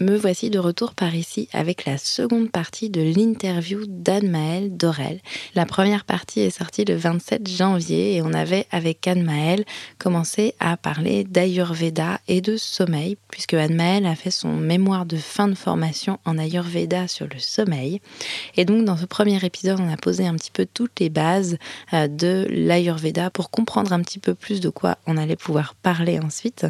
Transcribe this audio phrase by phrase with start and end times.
[0.00, 5.20] Me voici de retour par ici avec la seconde partie de l'interview d'Anne-Maëlle Dorel.
[5.54, 9.64] La première partie est sortie le 27 janvier et on avait avec Anne-Maëlle
[9.98, 15.48] commencé à parler d'Ayurveda et de sommeil puisque Anne-Maëlle a fait son mémoire de fin
[15.48, 18.00] de formation en Ayurveda sur le sommeil.
[18.56, 21.56] Et donc dans ce premier épisode, on a posé un petit peu toutes les bases
[21.92, 26.18] euh, de l'Ayurveda pour comprendre un petit peu plus de quoi on allait pouvoir parler
[26.18, 26.66] ensuite.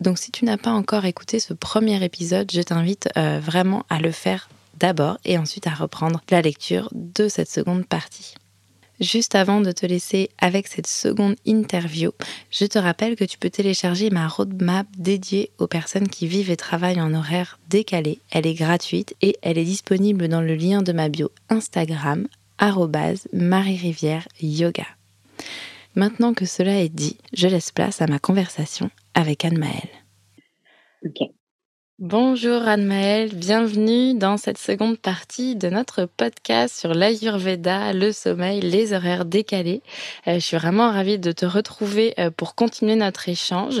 [0.00, 3.98] Donc si tu n'as pas encore écouté ce premier épisode, je t'invite euh, vraiment à
[3.98, 8.34] le faire d'abord et ensuite à reprendre la lecture de cette seconde partie.
[9.00, 12.12] Juste avant de te laisser avec cette seconde interview,
[12.50, 16.56] je te rappelle que tu peux télécharger ma roadmap dédiée aux personnes qui vivent et
[16.56, 18.20] travaillent en horaire décalé.
[18.30, 22.28] Elle est gratuite et elle est disponible dans le lien de ma bio Instagram,
[23.32, 24.86] Marie-Rivière Yoga.
[25.96, 29.90] Maintenant que cela est dit, je laisse place à ma conversation avec Anne-Maëlle.
[31.04, 31.30] Ok.
[32.00, 38.92] Bonjour Anne-Maëlle, bienvenue dans cette seconde partie de notre podcast sur l'Ayurveda, le sommeil, les
[38.92, 39.80] horaires décalés.
[40.26, 43.80] Euh, je suis vraiment ravie de te retrouver euh, pour continuer notre échange.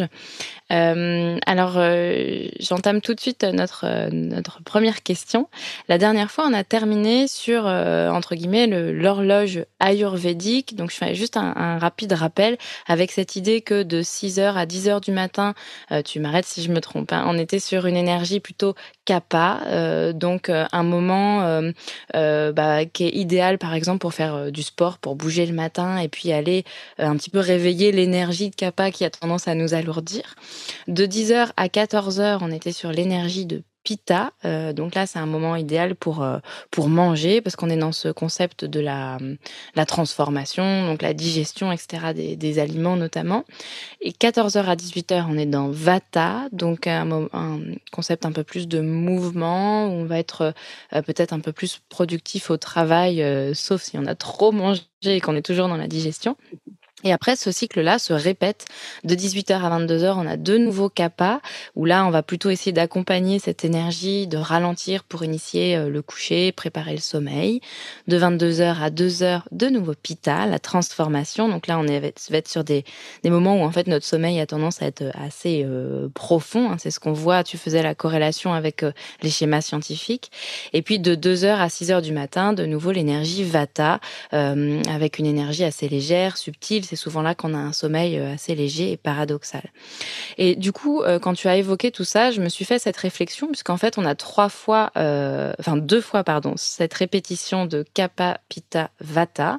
[0.74, 5.48] Euh, alors, euh, j'entame tout de suite notre, euh, notre première question.
[5.88, 10.74] La dernière fois, on a terminé sur, entre guillemets, l'horloge ayurvédique.
[10.76, 15.00] Donc, je fais juste un, rapide rappel avec cette idée que de 6h à 10h
[15.00, 15.54] du matin,
[16.04, 18.74] tu m'arrêtes si je me trompe, hein, on était sur une énergie plutôt
[19.04, 21.62] kappa, donc un moment
[22.12, 26.08] bah, qui est idéal, par exemple, pour faire du sport, pour bouger le matin et
[26.08, 26.64] puis aller
[26.98, 30.34] un petit peu réveiller l'énergie de kappa qui a tendance à nous alourdir.
[30.88, 34.32] De 10h à 14h, on était sur l'énergie de Pita.
[34.44, 36.38] Euh, donc là, c'est un moment idéal pour, euh,
[36.70, 39.18] pour manger parce qu'on est dans ce concept de la,
[39.86, 43.44] transformation, donc la digestion, etc., des, des aliments notamment.
[44.00, 47.28] Et 14h à 18h, on est dans Vata, donc un,
[47.92, 50.54] concept un peu plus de mouvement, où on va être
[50.94, 53.22] euh, peut-être un peu plus productif au travail,
[53.54, 56.36] sauf si on a trop mangé et qu'on est toujours dans la digestion.
[57.04, 58.64] Et après, ce cycle-là se répète
[59.04, 60.14] de 18h à 22h.
[60.16, 61.40] On a deux nouveaux kappas
[61.76, 66.00] où là, on va plutôt essayer d'accompagner cette énergie, de ralentir pour initier euh, le
[66.00, 67.60] coucher, préparer le sommeil.
[68.08, 71.48] De 22h à 2h, de nouveau pitta, la transformation.
[71.48, 72.84] Donc là, on est, va être sur des,
[73.22, 76.70] des moments où en fait notre sommeil a tendance à être assez euh, profond.
[76.70, 76.76] Hein.
[76.78, 77.44] C'est ce qu'on voit.
[77.44, 80.30] Tu faisais la corrélation avec euh, les schémas scientifiques.
[80.72, 84.00] Et puis de 2h à 6h du matin, de nouveau l'énergie vata,
[84.32, 88.54] avec une énergie assez légère, subtile c'est souvent là qu'on a un sommeil euh, assez
[88.54, 89.62] léger et paradoxal.
[90.38, 92.96] Et du coup, euh, quand tu as évoqué tout ça, je me suis fait cette
[92.96, 97.84] réflexion, puisqu'en fait, on a trois fois, euh, enfin deux fois, pardon, cette répétition de
[97.94, 99.58] Kappa, Pitta, Vata.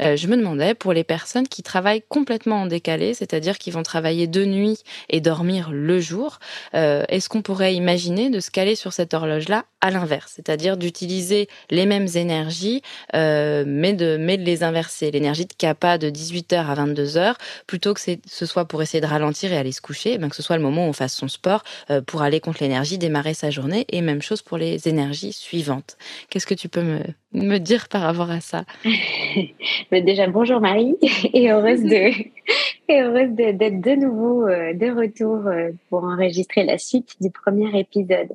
[0.00, 4.26] Je me demandais, pour les personnes qui travaillent complètement en décalé, c'est-à-dire qui vont travailler
[4.26, 6.38] de nuit et dormir le jour,
[6.72, 11.86] est-ce qu'on pourrait imaginer de se caler sur cette horloge-là à l'inverse, c'est-à-dire d'utiliser les
[11.86, 12.82] mêmes énergies,
[13.12, 15.10] mais, de, mais de les inverser.
[15.10, 17.34] L'énergie de Kappa de 18h à 22h,
[17.66, 20.42] plutôt que ce soit pour essayer de ralentir et aller se coucher, ben que ce
[20.42, 23.50] soit le moment où on fasse son sport euh, pour aller contre l'énergie, démarrer sa
[23.50, 25.96] journée, et même chose pour les énergies suivantes.
[26.30, 27.00] Qu'est-ce que tu peux me,
[27.32, 28.64] me dire par rapport à ça?
[29.92, 30.96] Déjà, bonjour Marie,
[31.32, 32.12] et heureuse de
[32.88, 37.30] et heureuse d'être de, de, nouveau euh, de retour euh, pour enregistrer la suite du
[37.30, 38.30] premier épisode.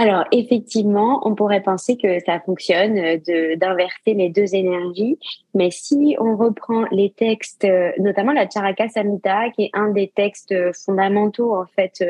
[0.00, 5.18] Alors, effectivement, on pourrait penser que ça fonctionne euh, d'inverser les deux énergies,
[5.54, 10.12] mais si on reprend les textes, euh, notamment la Charaka Samhita, qui est un des
[10.14, 10.54] textes
[10.84, 12.00] fondamentaux en fait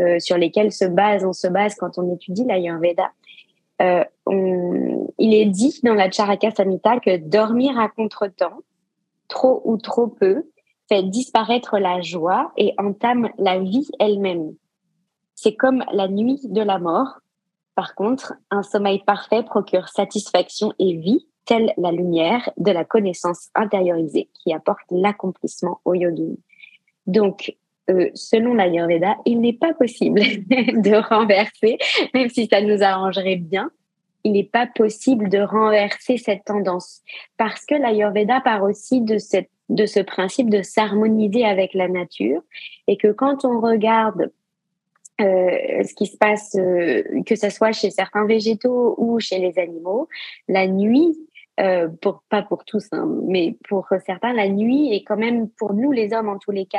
[0.00, 3.12] euh, sur lesquels se base, on se base quand on étudie l'Ayurveda,
[3.82, 4.02] euh,
[5.18, 8.62] il est dit dans la Charaka Samhita que dormir à contre-temps,
[9.28, 10.42] trop ou trop peu,
[10.88, 14.56] fait disparaître la joie et entame la vie elle-même.
[15.36, 17.20] C'est comme la nuit de la mort,
[17.78, 23.50] par contre, un sommeil parfait procure satisfaction et vie, telle la lumière de la connaissance
[23.54, 26.34] intériorisée qui apporte l'accomplissement au yogin.
[27.06, 27.54] Donc,
[27.88, 31.78] euh, selon l'Ayurveda, il n'est pas possible de renverser,
[32.14, 33.70] même si ça nous arrangerait bien,
[34.24, 37.02] il n'est pas possible de renverser cette tendance
[37.36, 39.18] parce que l'Ayurveda part aussi de
[39.68, 42.42] de ce principe de s'harmoniser avec la nature
[42.88, 44.32] et que quand on regarde
[45.20, 49.58] euh, ce qui se passe, euh, que ce soit chez certains végétaux ou chez les
[49.58, 50.08] animaux,
[50.48, 51.16] la nuit
[51.60, 55.74] euh, pour pas pour tous, hein, mais pour certains, la nuit est quand même pour
[55.74, 56.78] nous les hommes en tous les cas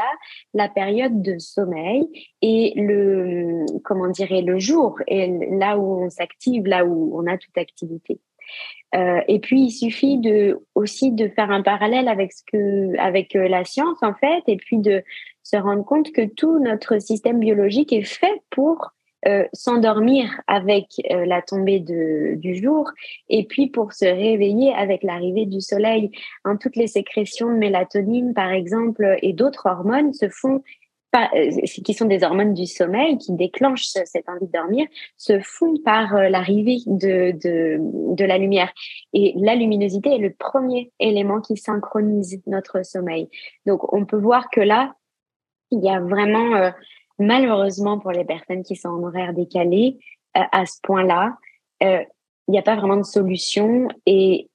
[0.54, 2.08] la période de sommeil
[2.42, 7.38] et le comment dirais le jour est là où on s'active, là où on a
[7.38, 8.22] toute activité.
[8.96, 13.36] Euh, et puis il suffit de aussi de faire un parallèle avec ce que avec
[13.36, 15.04] euh, la science en fait, et puis de
[15.44, 18.94] se rendre compte que tout notre système biologique est fait pour
[19.28, 22.90] euh, s'endormir avec euh, la tombée de, du jour
[23.28, 26.12] et puis pour se réveiller avec l'arrivée du soleil.
[26.46, 30.64] Hein, toutes les sécrétions de mélatonine, par exemple, et d'autres hormones se font
[31.16, 31.52] euh,
[31.84, 34.88] qui sont des hormones du sommeil qui déclenchent cette envie de dormir,
[35.18, 37.78] se font par l'arrivée de, de,
[38.16, 38.72] de, la lumière.
[39.12, 43.28] Et la luminosité est le premier élément qui synchronise notre sommeil.
[43.66, 44.94] Donc, on peut voir que là,
[45.72, 46.72] il y a vraiment
[47.20, 50.00] malheureusement pour les personnes qui sont en horaire décalé,
[50.38, 51.38] euh, à ce point-là,
[51.84, 52.04] euh,
[52.48, 54.50] il n'y a pas vraiment de solution et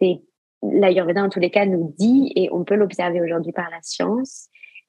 [0.00, 0.22] c'est
[0.62, 4.48] l'Ayurveda en tous les cas nous dit et on peut l'observer aujourd'hui par la science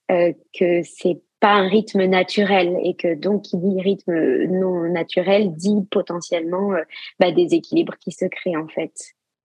[0.09, 5.53] euh, que c'est pas un rythme naturel et que donc qui dit rythme non naturel
[5.55, 6.83] dit potentiellement euh,
[7.19, 8.93] bah, des équilibres qui se créent en fait.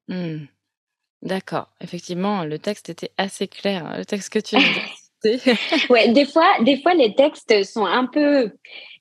[0.09, 0.47] Mmh.
[1.23, 4.61] D'accord, effectivement, le texte était assez clair, le texte que tu as
[5.91, 8.51] ouais, des fois, des fois, les textes sont un peu.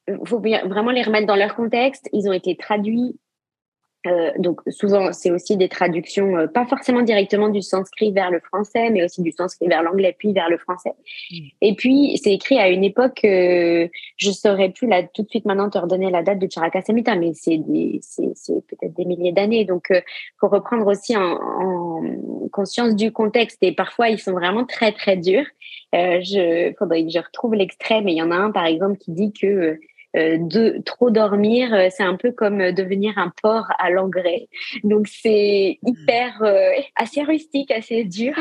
[0.07, 2.07] Il faut vraiment les remettre dans leur contexte.
[2.13, 3.15] Ils ont été traduits
[4.06, 8.40] euh, donc souvent, c'est aussi des traductions, euh, pas forcément directement du sanskrit vers le
[8.40, 10.94] français, mais aussi du sanskrit vers l'anglais, puis vers le français.
[11.31, 11.36] Mm.
[11.62, 13.88] Et puis, c'est écrit à une époque, euh,
[14.18, 17.16] je saurais plus là tout de suite maintenant te redonner la date de Charaka Samhita,
[17.16, 19.66] mais c'est peut-être des milliers d'années.
[19.66, 20.02] Donc, euh,
[20.40, 23.57] faut reprendre aussi en, en, conscience du contexte.
[23.62, 25.46] Et parfois, ils sont vraiment très très durs.
[25.94, 29.12] je faudrait que je retrouve l'extrait, mais il y en a un par exemple qui
[29.12, 29.80] dit que euh,
[30.15, 34.47] de trop dormir, euh, c'est un peu comme euh, devenir un porc à l'engrais.
[34.83, 36.41] Donc c'est hyper
[36.95, 38.35] assez rustique, assez dur.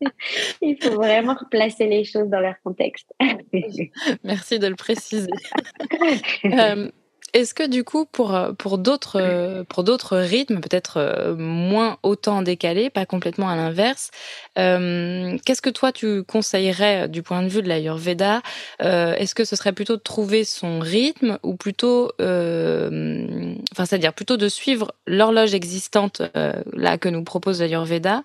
[0.62, 3.12] Il faut vraiment replacer les choses dans leur contexte.
[4.22, 5.30] Merci de le préciser.
[7.34, 11.98] Est-ce que du coup, pour, euh, pour d'autres euh, pour d'autres rythmes, peut-être euh, moins
[12.04, 14.12] autant décalés, pas complètement à l'inverse,
[14.56, 18.40] euh, qu'est-ce que toi tu conseillerais du point de vue de l'Ayurveda
[18.82, 24.12] euh, Est-ce que ce serait plutôt de trouver son rythme ou plutôt, euh, enfin, c'est-à-dire
[24.12, 26.22] plutôt de suivre l'horloge existante
[26.72, 28.22] là que nous propose l'Ayurveda,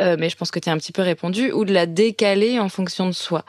[0.00, 2.68] mais je pense que tu as un petit peu répondu, ou de la décaler en
[2.68, 3.44] fonction de soi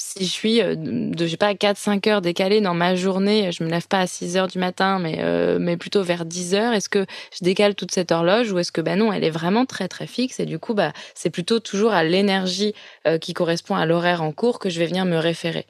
[0.00, 3.62] si je suis euh, de, je sais pas, 4-5 heures décalée dans ma journée, je
[3.62, 6.72] me lève pas à 6 heures du matin, mais, euh, mais plutôt vers 10 heures,
[6.72, 9.66] est-ce que je décale toute cette horloge ou est-ce que, ben non, elle est vraiment
[9.66, 12.74] très très fixe et du coup, bah, c'est plutôt toujours à l'énergie
[13.06, 15.66] euh, qui correspond à l'horaire en cours que je vais venir me référer?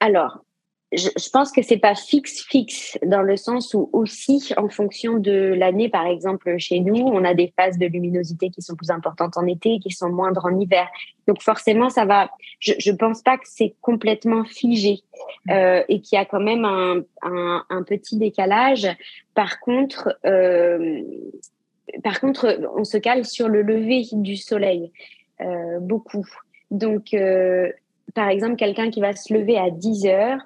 [0.00, 0.44] Alors,
[0.92, 5.18] je, je, pense que c'est pas fixe fixe dans le sens où aussi en fonction
[5.18, 8.90] de l'année par exemple chez nous on a des phases de luminosité qui sont plus
[8.90, 10.88] importantes en été qui sont moindres en hiver.
[11.26, 15.02] Donc forcément ça va je, je pense pas que c'est complètement figé
[15.50, 18.88] euh, et qu'il y a quand même un, un, un, petit décalage.
[19.34, 21.02] Par contre euh,
[22.02, 24.90] par contre on se cale sur le lever du soleil
[25.40, 26.26] euh, beaucoup.
[26.70, 27.70] Donc euh,
[28.14, 30.40] par exemple quelqu'un qui va se lever à 10 heures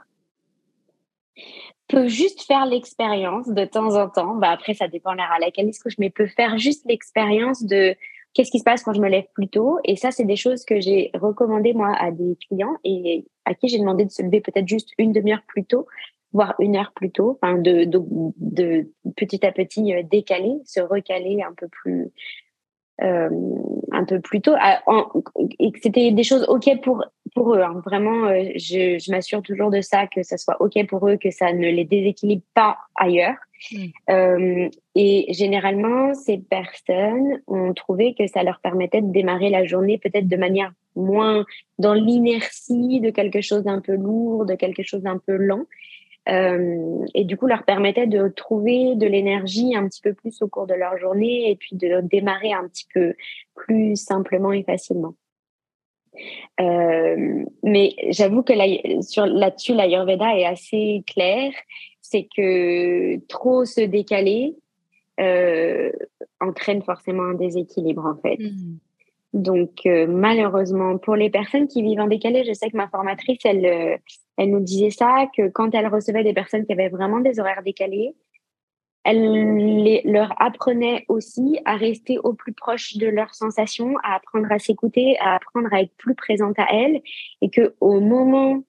[1.89, 4.35] peut juste faire l'expérience de temps en temps.
[4.37, 7.65] Bah après, ça dépend l'heure à laquelle est-ce que je mais peut faire juste l'expérience
[7.65, 7.95] de
[8.35, 9.79] qu'est-ce qui se passe quand je me lève plus tôt.
[9.85, 13.69] Et ça, c'est des choses que j'ai recommandées moi à des clients et à qui
[13.69, 15.87] j'ai demandé de se lever peut-être juste une demi-heure plus tôt,
[16.33, 18.01] voire une heure plus tôt, enfin de, de,
[18.39, 22.11] de petit à petit euh, décaler, se recaler un peu plus
[23.03, 23.29] euh,
[23.91, 24.55] un peu plus tôt
[25.59, 27.05] et que c'était des choses ok pour
[27.35, 27.83] pour eux hein.
[27.85, 31.31] vraiment euh, je, je m'assure toujours de ça que ça soit ok pour eux que
[31.31, 33.37] ça ne les déséquilibre pas ailleurs
[33.73, 33.77] mmh.
[34.11, 39.99] euh, et généralement ces personnes ont trouvé que ça leur permettait de démarrer la journée
[39.99, 41.45] peut-être de manière moins
[41.79, 45.65] dans l'inertie de quelque chose d'un peu lourd de quelque chose d'un peu lent
[46.29, 50.49] euh, et du coup leur permettait de trouver de l'énergie un petit peu plus au
[50.49, 53.15] cours de leur journée et puis de démarrer un petit peu
[53.55, 55.15] plus simplement et facilement.
[56.61, 58.67] Euh, mais j'avoue que là,
[59.03, 61.53] sur là-dessus, l'Ayurveda est assez clair,
[62.01, 64.55] c'est que trop se décaler
[65.21, 65.91] euh,
[66.41, 68.39] entraîne forcément un déséquilibre en fait.
[68.39, 68.79] Mmh.
[69.33, 73.39] Donc, euh, malheureusement, pour les personnes qui vivent en décalé, je sais que ma formatrice,
[73.45, 73.99] elle,
[74.37, 77.63] elle nous disait ça, que quand elle recevait des personnes qui avaient vraiment des horaires
[77.63, 78.15] décalés,
[79.05, 84.59] elle leur apprenait aussi à rester au plus proche de leurs sensations, à apprendre à
[84.59, 87.03] s'écouter, à apprendre à être plus présente à elles,
[87.41, 88.63] et que au moment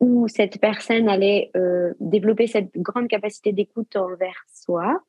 [0.00, 5.00] où cette personne allait euh, développer cette grande capacité d'écoute envers soi,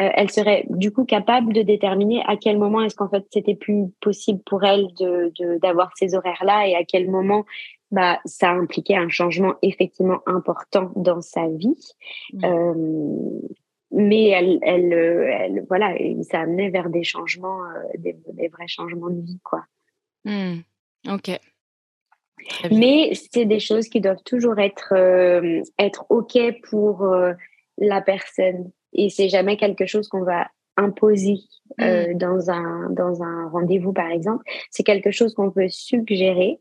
[0.00, 3.88] elle serait du coup capable de déterminer à quel moment est-ce qu'en fait c'était plus
[4.00, 7.44] possible pour elle de d'avoir ces horaires là et à quel moment
[7.90, 11.94] bah ça impliquait un changement effectivement important dans sa vie.
[12.32, 12.44] Mmh.
[12.44, 13.40] euh,
[13.92, 19.10] mais elle, elle, elle, voilà ça amenait vers des changements euh, des, des, vrais changements
[19.10, 19.64] de vie quoi.
[20.24, 20.60] Mmh.
[21.08, 21.40] ok.
[22.70, 26.38] Mais c'est des choses qui doivent toujours être euh, être ok
[26.70, 27.32] pour euh,
[27.78, 31.38] la personne et c'est jamais quelque chose qu'on va imposer
[31.80, 32.18] euh, mmh.
[32.18, 34.44] dans un dans un rendez-vous par exemple.
[34.70, 36.58] C'est quelque chose qu'on peut suggérer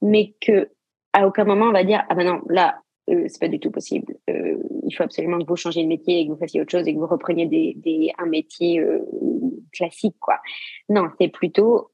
[0.00, 0.68] mais que
[1.12, 2.78] à aucun moment on va dire ah ben non là
[3.10, 4.14] euh, c'est pas du tout possible.
[4.30, 6.86] Euh, il faut absolument que vous changiez de métier et que vous fassiez autre chose
[6.86, 9.00] et que vous repreniez des, des un métier euh,
[9.72, 10.38] classique quoi.
[10.88, 11.90] Non c'est plutôt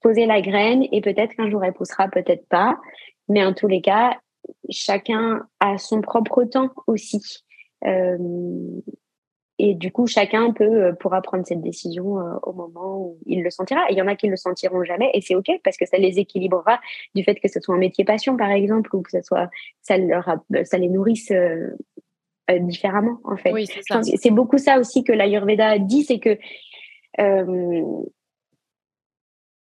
[0.00, 2.78] poser la graine et peut-être qu'un jour elle poussera peut-être pas.
[3.28, 4.18] Mais en tous les cas
[4.70, 7.20] chacun a son propre temps aussi.
[7.20, 7.45] euh,
[9.58, 13.42] et du coup, chacun peut euh, pourra prendre cette décision euh, au moment où il
[13.42, 13.80] le sentira.
[13.88, 15.96] Et il y en a qui le sentiront jamais, et c'est ok parce que ça
[15.96, 16.78] les équilibrera
[17.14, 19.48] du fait que ce soit un métier passion, par exemple, ou que ce soit
[19.80, 20.28] ça leur
[20.64, 21.32] ça les nourrisse
[22.48, 23.52] différemment en fait.
[23.52, 26.38] Oui, c'est beaucoup ça aussi que l'Ayurveda dit, c'est que
[27.18, 27.82] euh,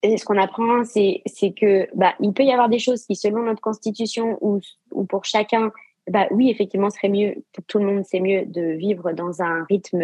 [0.03, 3.43] ce qu'on apprend, c'est c'est que bah il peut y avoir des choses qui, selon
[3.43, 4.59] notre constitution ou,
[4.91, 5.71] ou pour chacun,
[6.09, 9.41] bah oui, effectivement, ce serait mieux pour tout le monde, c'est mieux de vivre dans
[9.41, 10.03] un rythme,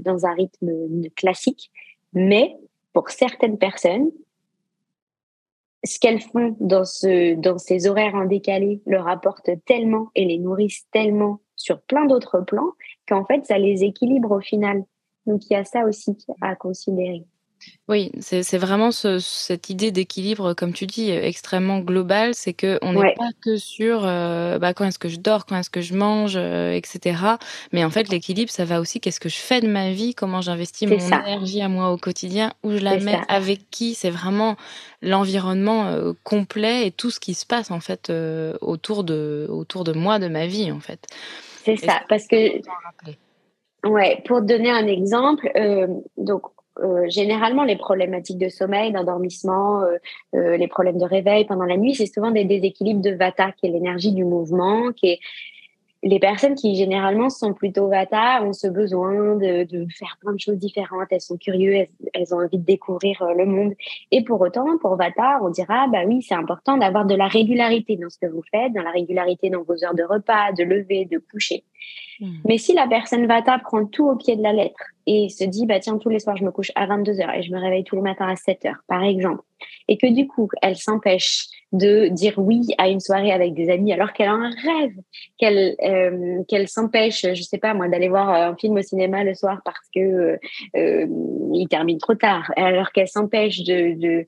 [0.00, 0.70] dans un rythme
[1.16, 1.70] classique.
[2.12, 2.56] Mais
[2.92, 4.10] pour certaines personnes,
[5.84, 10.38] ce qu'elles font dans ce, dans ces horaires en décalé leur apporte tellement et les
[10.38, 12.72] nourrissent tellement sur plein d'autres plans
[13.08, 14.84] qu'en fait, ça les équilibre au final.
[15.26, 17.24] Donc, il y a ça aussi à considérer.
[17.88, 22.32] Oui, c'est vraiment cette idée d'équilibre, comme tu dis, extrêmement globale.
[22.32, 25.68] C'est qu'on n'est pas que sur euh, bah, quand est-ce que je dors, quand est-ce
[25.68, 27.20] que je mange, euh, etc.
[27.72, 30.40] Mais en fait, l'équilibre, ça va aussi qu'est-ce que je fais de ma vie, comment
[30.40, 33.94] j'investis mon énergie à moi au quotidien, où je la mets, avec qui.
[33.94, 34.56] C'est vraiment
[35.02, 38.12] l'environnement euh, complet et tout ce qui se passe en fait
[38.60, 41.06] autour de autour de moi, de ma vie en fait.
[41.64, 42.60] C'est ça, parce que
[43.84, 45.50] ouais, pour donner un exemple,
[46.16, 46.42] donc
[46.80, 49.96] euh, généralement, les problématiques de sommeil, d'endormissement, euh,
[50.34, 53.66] euh, les problèmes de réveil pendant la nuit, c'est souvent des déséquilibres de Vata, qui
[53.66, 55.18] est l'énergie du mouvement, qui
[56.04, 60.58] les personnes qui généralement sont plutôt Vata ont ce besoin de, faire plein de choses
[60.58, 61.06] différentes.
[61.10, 63.74] Elles sont curieuses, elles, ont envie de découvrir le monde.
[64.10, 67.96] Et pour autant, pour Vata, on dira bah oui, c'est important d'avoir de la régularité
[67.96, 71.04] dans ce que vous faites, dans la régularité dans vos heures de repas, de lever,
[71.04, 71.62] de coucher.
[72.20, 72.34] Hmm.
[72.44, 75.66] Mais si la personne Vata prend tout au pied de la lettre et se dit,
[75.66, 77.84] bah tiens, tous les soirs, je me couche à 22 heures et je me réveille
[77.84, 79.42] tous les matins à 7 heures, par exemple,
[79.88, 83.92] et que du coup, elle s'empêche de dire oui à une soirée avec des amis
[83.92, 84.94] alors qu'elle a un rêve,
[85.38, 89.60] qu'elle euh, s'empêche, je sais pas moi, d'aller voir un film au cinéma le soir
[89.64, 90.38] parce que
[90.76, 91.06] euh,
[91.54, 94.24] il termine trop tard, alors qu'elle s'empêche de, euh,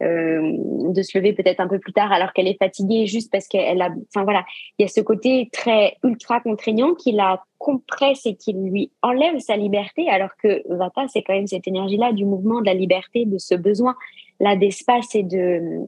[0.00, 3.80] de se lever peut-être un peu plus tard alors qu'elle est fatiguée juste parce qu'elle
[3.80, 4.44] a enfin voilà.
[4.78, 9.38] Il y a ce côté très ultra contraignant qui la compresse et qui lui enlève
[9.38, 12.74] sa liberté alors que Vata c'est quand même cette énergie là du mouvement de la
[12.74, 13.96] liberté de ce besoin
[14.38, 15.86] là d'espace et de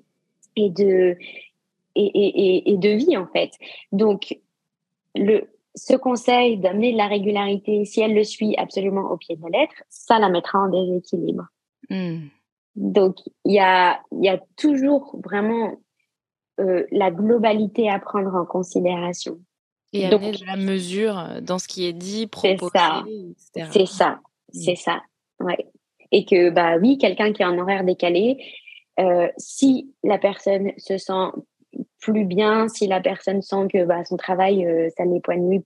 [0.56, 1.16] et de
[1.94, 3.50] et, et, et de vie en fait.
[3.92, 4.38] Donc
[5.14, 9.42] le ce conseil d'amener de la régularité si elle le suit absolument au pied de
[9.42, 11.44] la lettre ça la mettra en déséquilibre.
[11.90, 12.28] Mmh.
[12.78, 15.74] Donc, il y a, y a toujours vraiment
[16.60, 19.40] euh, la globalité à prendre en considération.
[19.92, 22.70] Et Donc, amener de la mesure dans ce qui est dit, proposé,
[23.72, 24.20] C'est ça,
[24.52, 25.02] c'est ça,
[25.40, 25.66] ouais.
[26.12, 28.38] Et que, bah oui, quelqu'un qui a un horaire décalé,
[29.00, 31.32] euh, si la personne se sent
[32.00, 35.04] plus bien, si la personne sent que bah, son travail, euh, ça,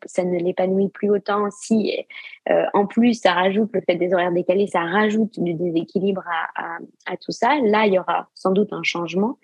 [0.06, 2.04] ça ne l'épanouit plus autant, si
[2.48, 6.24] euh, en plus ça rajoute le fait des horaires décalés, ça rajoute du déséquilibre
[6.56, 9.38] à, tout ça, là il y aura sans doute un changement.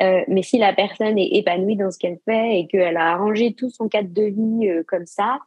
[0.00, 3.54] Euh, mais si la personne est épanouie dans ce qu'elle fait et qu'elle a arrangé
[3.54, 5.38] tout son cadre de vie comme ça,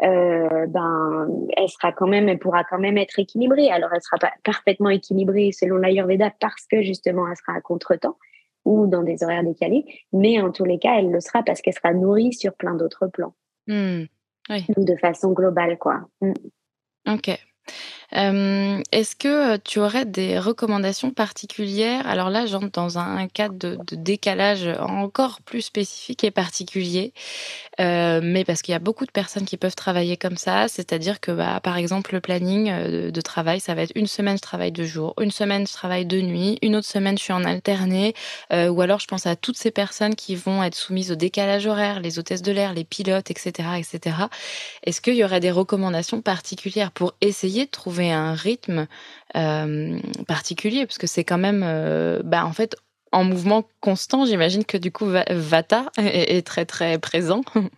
[0.00, 3.70] ben elle sera quand même, elle pourra quand même être équilibrée.
[3.70, 8.18] Alors elle sera pas parfaitement équilibrée selon l'Ayurveda parce que justement elle sera à contretemps
[8.66, 11.74] ou dans des horaires décalés, mais en tous les cas, elle le sera parce qu'elle
[11.74, 13.34] sera nourrie sur plein d'autres plans.
[13.68, 14.04] Mmh.
[14.76, 16.02] de façon globale, quoi.
[16.20, 16.32] Mmh.
[17.08, 17.30] Ok.
[18.12, 22.06] Est-ce que tu aurais des recommandations particulières?
[22.06, 27.12] Alors là, j'entre dans un, cadre de, décalage encore plus spécifique et particulier,
[27.78, 31.32] mais parce qu'il y a beaucoup de personnes qui peuvent travailler comme ça, c'est-à-dire que,
[31.32, 32.70] bah, par exemple, le planning
[33.10, 36.06] de, travail, ça va être une semaine je travaille deux jours, une semaine je travaille
[36.06, 38.14] deux nuits, une autre semaine je suis en alterné,
[38.52, 42.00] ou alors je pense à toutes ces personnes qui vont être soumises au décalage horaire,
[42.00, 44.16] les hôtesses de l'air, les pilotes, etc., etc.
[44.84, 48.86] Est-ce qu'il y aurait des recommandations particulières pour essayer de trouver un rythme
[49.36, 52.76] euh, particulier, parce que c'est quand même, euh, bah, en fait,
[53.12, 54.24] en mouvement constant.
[54.24, 57.42] J'imagine que du coup, Vata est, très, très présent.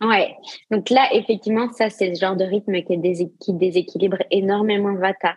[0.00, 0.36] Ouais,
[0.70, 5.36] donc là, effectivement, ça, c'est le genre de rythme qui, déséquilibre énormément Vata.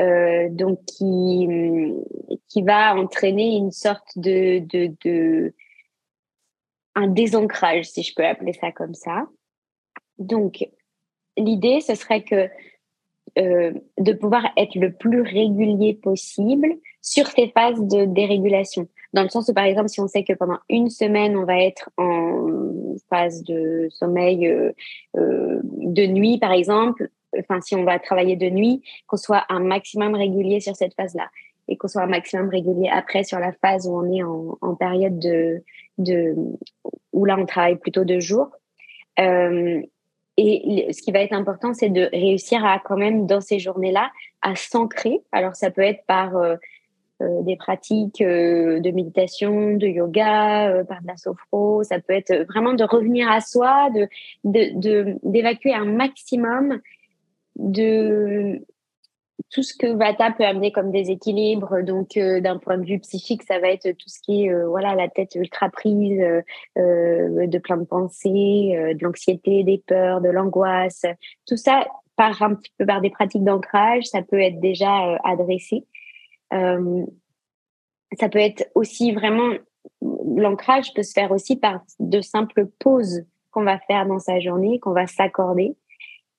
[0.00, 1.46] Euh, donc, qui,
[2.48, 5.54] qui va entraîner une sorte de, de, de,
[6.96, 9.26] un désancrage, si je peux appeler ça comme ça.
[10.18, 10.66] Donc,
[11.36, 12.48] l'idée, ce serait que
[13.40, 18.86] euh, de pouvoir être le plus régulier possible sur ces phases de dérégulation.
[19.14, 21.58] Dans le sens où, par exemple, si on sait que pendant une semaine, on va
[21.62, 24.72] être en phase de sommeil euh,
[25.16, 29.60] euh, de nuit, par exemple, enfin, si on va travailler de nuit, qu'on soit un
[29.60, 31.30] maximum régulier sur cette phase-là
[31.68, 35.18] et qu'on soit un maximum régulier après sur la phase où on est en, période
[35.18, 35.62] de,
[35.98, 36.34] de,
[37.12, 38.50] où là, on travaille plutôt de jour.
[40.42, 44.10] Et ce qui va être important, c'est de réussir à quand même, dans ces journées-là,
[44.40, 45.20] à s'ancrer.
[45.32, 46.56] Alors, ça peut être par euh,
[47.20, 51.82] euh, des pratiques euh, de méditation, de yoga, par de la sophro.
[51.82, 53.90] Ça peut être vraiment de revenir à soi,
[54.42, 56.80] d'évacuer un maximum
[57.56, 58.64] de
[59.50, 61.82] tout ce que Vata peut amener comme déséquilibre.
[61.82, 64.68] Donc, euh, d'un point de vue psychique, ça va être tout ce qui est euh,
[64.68, 66.20] voilà la tête ultra prise,
[66.78, 71.04] euh, de plein de pensées, de l'anxiété, des peurs, de l'angoisse.
[71.46, 71.84] Tout ça
[72.16, 75.86] par un petit peu par des pratiques d'ancrage, ça peut être déjà adressé.
[76.52, 79.54] ça peut être aussi vraiment
[80.02, 84.78] l'ancrage peut se faire aussi par de simples pauses qu'on va faire dans sa journée,
[84.78, 85.76] qu'on va s'accorder.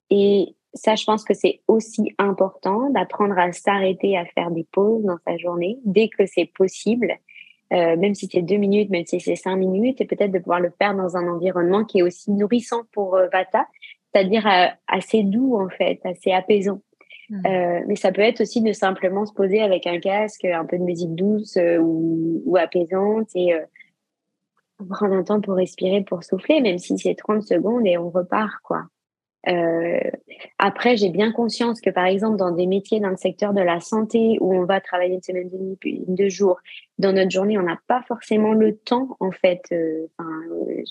[0.09, 5.03] Et ça, je pense que c'est aussi important d'apprendre à s'arrêter, à faire des pauses
[5.03, 7.11] dans sa journée dès que c'est possible,
[7.73, 10.61] euh, même si c'est deux minutes, même si c'est cinq minutes, et peut-être de pouvoir
[10.61, 13.67] le faire dans un environnement qui est aussi nourrissant pour euh, Vata,
[14.13, 16.81] c'est-à-dire euh, assez doux en fait, assez apaisant.
[17.29, 17.85] Mmh.
[17.87, 20.83] mais ça peut être aussi de simplement se poser avec un casque, un peu de
[20.83, 23.53] musique douce ou, ou, apaisante et
[24.89, 28.61] prendre un temps pour respirer, pour souffler, même si c'est 30 secondes et on repart
[28.63, 28.83] quoi.
[29.47, 30.11] Euh,
[30.59, 33.79] après, j'ai bien conscience que, par exemple, dans des métiers dans le secteur de la
[33.79, 36.59] santé où on va travailler une semaine de nuit, puis deux jours,
[36.99, 39.63] dans notre journée, on n'a pas forcément le temps, en fait.
[39.71, 40.07] Euh,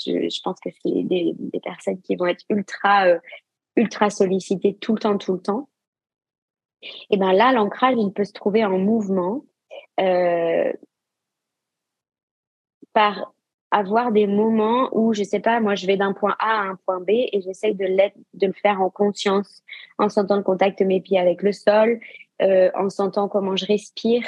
[0.05, 3.19] je, je, pense que c'est des, des, personnes qui vont être ultra, euh,
[3.77, 5.69] ultra sollicitées tout le temps, tout le temps.
[7.11, 9.45] Et ben là, l'ancrage, il peut se trouver en mouvement
[10.01, 10.73] euh,
[12.93, 13.33] par
[13.71, 16.79] avoir des moments où, je sais pas, moi, je vais d'un point A à un
[16.85, 17.87] point B et j'essaye de,
[18.35, 19.63] de le faire en conscience,
[19.99, 22.01] en sentant le contact de mes pieds avec le sol,
[22.43, 24.25] euh, en sentant comment je respire,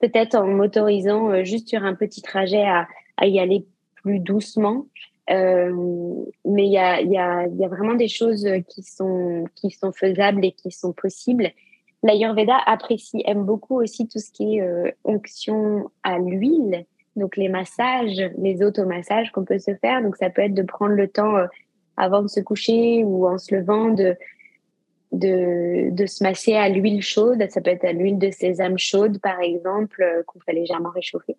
[0.00, 3.66] peut-être en m'autorisant euh, juste sur un petit trajet à, à y aller
[4.02, 4.86] plus doucement.
[5.30, 5.72] Euh,
[6.44, 9.92] mais il y a, y, a, y a vraiment des choses qui sont, qui sont
[9.92, 11.50] faisables et qui sont possibles.
[12.02, 16.84] L'Ayurveda apprécie, aime beaucoup aussi tout ce qui est euh, onction à l'huile
[17.16, 20.02] donc les massages, les automassages qu'on peut se faire.
[20.02, 21.46] Donc ça peut être de prendre le temps euh,
[21.96, 24.16] avant de se coucher ou en se levant de,
[25.12, 27.44] de, de se masser à l'huile chaude.
[27.50, 31.36] Ça peut être à l'huile de sésame chaude, par exemple, euh, qu'on fait légèrement réchauffer.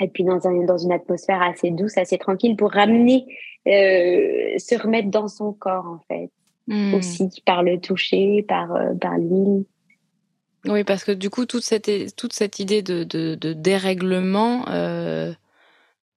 [0.00, 3.26] Et puis dans, un, dans une atmosphère assez douce, assez tranquille pour ramener,
[3.66, 6.30] euh, se remettre dans son corps en fait.
[6.68, 6.94] Hmm.
[6.94, 9.64] Aussi par le toucher, par, euh, par l'huile.
[10.64, 15.32] Oui, parce que du coup, toute cette, toute cette idée de, de, dérèglement, euh,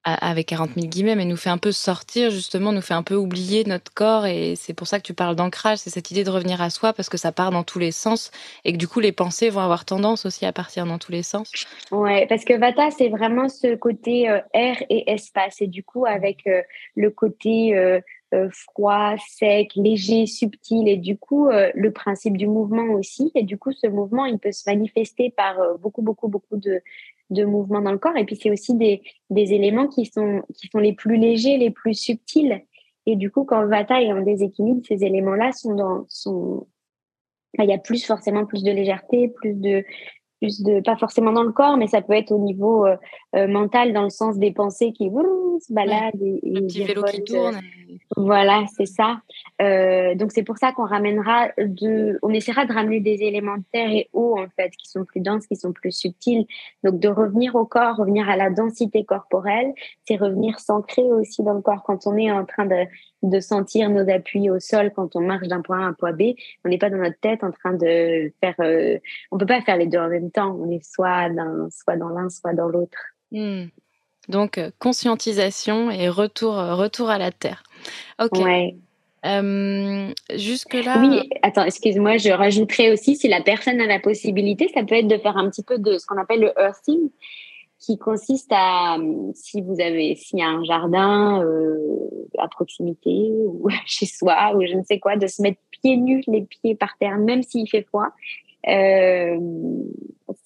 [0.03, 3.15] avec 40 000 guillemets, mais nous fait un peu sortir, justement, nous fait un peu
[3.15, 4.25] oublier notre corps.
[4.25, 6.91] Et c'est pour ça que tu parles d'ancrage, c'est cette idée de revenir à soi,
[6.93, 8.31] parce que ça part dans tous les sens.
[8.65, 11.23] Et que du coup, les pensées vont avoir tendance aussi à partir dans tous les
[11.23, 11.51] sens.
[11.91, 15.61] Ouais, parce que Vata, c'est vraiment ce côté euh, air et espace.
[15.61, 16.63] Et du coup, avec euh,
[16.95, 18.01] le côté
[18.33, 23.31] euh, froid, sec, léger, subtil, et du coup, euh, le principe du mouvement aussi.
[23.35, 26.81] Et du coup, ce mouvement, il peut se manifester par euh, beaucoup, beaucoup, beaucoup de,
[27.29, 28.17] de mouvements dans le corps.
[28.17, 31.71] Et puis, c'est aussi des, des éléments qui sont, qui sont les plus légers, les
[31.71, 32.61] plus subtils.
[33.05, 36.67] Et du coup, quand Vata est en déséquilibre, ces éléments-là sont dans, sont,
[37.59, 39.83] il y a plus forcément plus de légèreté, plus de,
[40.41, 42.97] plus de, pas forcément dans le corps, mais ça peut être au niveau euh,
[43.35, 46.21] euh, mental, dans le sens des pensées qui se baladent.
[46.21, 47.59] Et, Un petit vélo qui tourne.
[48.17, 49.21] Voilà, c'est ça.
[49.61, 53.63] Euh, donc c'est pour ça qu'on ramènera de, on essaiera de ramener des éléments de
[53.71, 56.45] terre et eau en fait qui sont plus denses, qui sont plus subtils.
[56.83, 59.73] Donc de revenir au corps, revenir à la densité corporelle,
[60.07, 62.85] c'est revenir s'ancrer aussi dans le corps quand on est en train de,
[63.23, 66.13] de sentir nos appuis au sol quand on marche d'un point A à un point
[66.13, 66.33] B.
[66.65, 68.55] On n'est pas dans notre tête en train de faire.
[68.59, 68.97] Euh,
[69.31, 70.55] on peut pas faire les deux en même temps.
[70.59, 72.97] On est soit dans soit dans l'un, soit dans l'autre.
[73.31, 73.65] Hmm.
[74.29, 77.63] Donc euh, conscientisation et retour retour à la terre.
[78.19, 78.39] Ok.
[78.39, 78.75] Ouais.
[79.25, 80.99] Euh, jusque-là.
[80.99, 85.07] Oui, attends, excuse-moi, je rajouterais aussi, si la personne a la possibilité, ça peut être
[85.07, 87.09] de faire un petit peu de ce qu'on appelle le earthing,
[87.81, 88.97] qui consiste à,
[89.33, 94.65] si vous avez, s'il y a un jardin euh, à proximité ou chez soi ou
[94.65, 97.67] je ne sais quoi, de se mettre pieds nus, les pieds par terre, même s'il
[97.67, 98.09] fait froid.
[98.67, 99.39] Euh,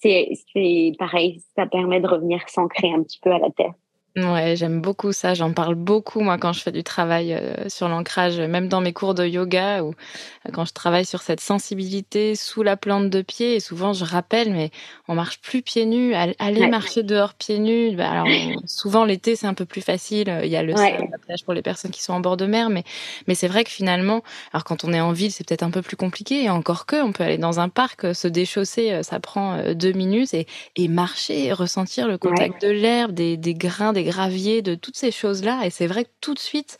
[0.00, 3.74] c'est pareil, ça permet de revenir s'ancrer un petit peu à la terre.
[4.16, 5.34] Ouais, j'aime beaucoup ça.
[5.34, 8.94] J'en parle beaucoup, moi, quand je fais du travail euh, sur l'ancrage, même dans mes
[8.94, 13.20] cours de yoga ou euh, quand je travaille sur cette sensibilité sous la plante de
[13.20, 13.56] pied.
[13.56, 14.70] Et souvent, je rappelle, mais
[15.06, 16.14] on marche plus pieds nus.
[16.14, 17.94] Allez marcher dehors pieds nus.
[17.94, 18.26] Bah, alors,
[18.66, 20.34] souvent, l'été, c'est un peu plus facile.
[20.42, 22.70] Il y a le la plage pour les personnes qui sont en bord de mer.
[22.70, 22.84] Mais,
[23.28, 24.22] mais c'est vrai que finalement,
[24.54, 26.44] alors quand on est en ville, c'est peut-être un peu plus compliqué.
[26.44, 30.32] Et encore que, on peut aller dans un parc, se déchausser, ça prend deux minutes
[30.32, 34.96] et, et marcher, ressentir le contact de l'herbe, des, des grains, des graviers, de toutes
[34.96, 35.66] ces choses-là.
[35.66, 36.78] Et c'est vrai que tout de suite,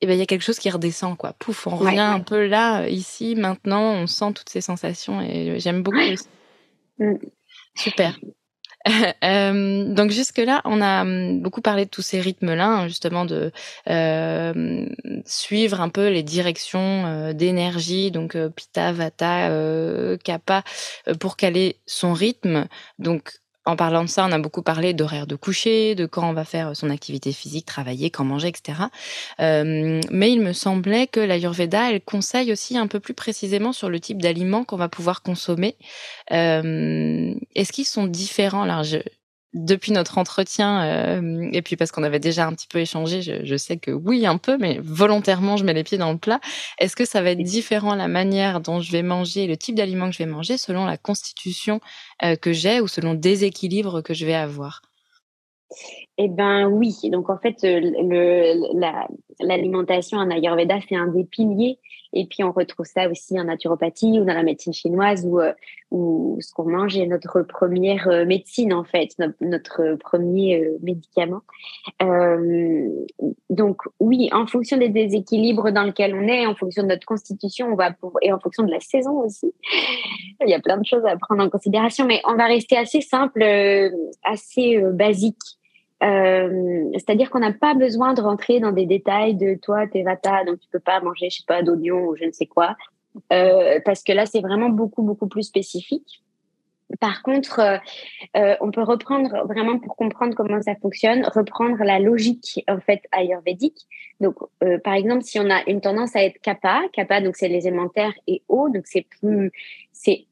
[0.00, 1.32] eh ben, il y a quelque chose qui redescend, quoi.
[1.38, 5.82] Pouf, on revient un peu là, ici, maintenant, on sent toutes ces sensations et j'aime
[5.82, 5.98] beaucoup.
[6.98, 7.14] Mm.
[7.74, 8.18] Super.
[9.24, 13.50] Euh, donc jusque-là, on a hum, beaucoup parlé de tous ces rythmes-là, hein, justement de
[13.90, 14.86] euh,
[15.26, 19.50] suivre un peu les directions euh, d'énergie, donc Pitta, Vata,
[20.24, 20.62] Kappa,
[21.20, 22.66] pour caler son rythme.
[22.98, 23.32] Donc
[23.68, 26.46] en parlant de ça, on a beaucoup parlé d'horaire de coucher, de quand on va
[26.46, 28.84] faire son activité physique, travailler, quand manger, etc.
[29.40, 33.90] Euh, mais il me semblait que l'Ayurveda, elle conseille aussi un peu plus précisément sur
[33.90, 35.76] le type d'aliments qu'on va pouvoir consommer.
[36.32, 38.82] Euh, Est-ce qu'ils sont différents?
[38.82, 39.00] Je,
[39.54, 43.44] depuis notre entretien, euh, et puis parce qu'on avait déjà un petit peu échangé, je,
[43.44, 46.40] je, sais que oui, un peu, mais volontairement, je mets les pieds dans le plat.
[46.78, 50.06] Est-ce que ça va être différent la manière dont je vais manger, le type d'aliment
[50.06, 51.80] que je vais manger, selon la constitution
[52.22, 54.82] euh, que j'ai ou selon le déséquilibre que je vais avoir?
[56.18, 57.80] Eh ben oui, donc en fait, euh,
[59.40, 61.78] l'alimentation en Ayurveda, c'est un des piliers.
[62.12, 65.52] Et puis on retrouve ça aussi en naturopathie ou dans la médecine chinoise où, euh,
[65.90, 71.42] où ce qu'on mange est notre première euh, médecine en fait, notre, premier médicament.
[73.50, 77.68] donc oui, en fonction des déséquilibres dans lesquels on est, en fonction de notre constitution,
[77.68, 77.90] on va
[78.22, 79.52] et en fonction de la saison aussi,
[80.40, 83.00] il y a plein de choses à prendre en considération, mais on va rester assez
[83.00, 83.44] simple,
[84.24, 85.57] assez basique
[86.02, 90.44] euh, c'est-à-dire qu'on n'a pas besoin de rentrer dans des détails de toi, t'es vata,
[90.44, 92.76] donc tu peux pas manger, je sais pas, d'oignon ou je ne sais quoi,
[93.32, 96.22] euh, parce que là, c'est vraiment beaucoup, beaucoup plus spécifique.
[97.00, 97.76] Par contre, euh,
[98.36, 103.02] euh on peut reprendre vraiment pour comprendre comment ça fonctionne, reprendre la logique en fait
[103.12, 103.86] ayurvédique.
[104.20, 107.48] Donc, euh, par exemple, si on a une tendance à être kappa, kappa donc c'est
[107.48, 109.52] les élémentaires et eau, donc c'est plus,
[109.92, 110.24] c'est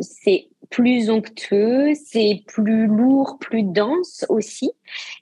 [0.00, 4.72] c'est plus onctueux, c'est plus lourd, plus dense aussi.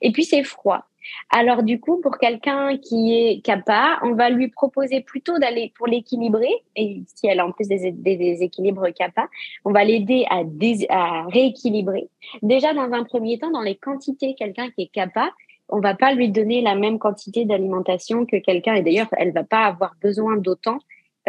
[0.01, 0.85] Et puis c'est froid.
[1.29, 5.87] Alors du coup, pour quelqu'un qui est kappa, on va lui proposer plutôt d'aller pour
[5.87, 6.53] l'équilibrer.
[6.75, 9.27] Et si elle a en plus des, déséquilibres kappa,
[9.65, 10.43] on va l'aider à,
[10.89, 12.09] à rééquilibrer.
[12.41, 15.31] Déjà dans un premier temps, dans les quantités, quelqu'un qui est kappa,
[15.69, 18.75] on va pas lui donner la même quantité d'alimentation que quelqu'un.
[18.75, 20.79] Et d'ailleurs, elle va pas avoir besoin d'autant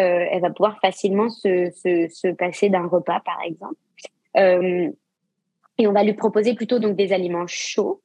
[0.00, 3.76] euh, elle va pouvoir facilement se, se, se passer d'un repas, par exemple.
[4.36, 4.90] Euh,
[5.78, 8.02] et on va lui proposer plutôt donc des aliments chauds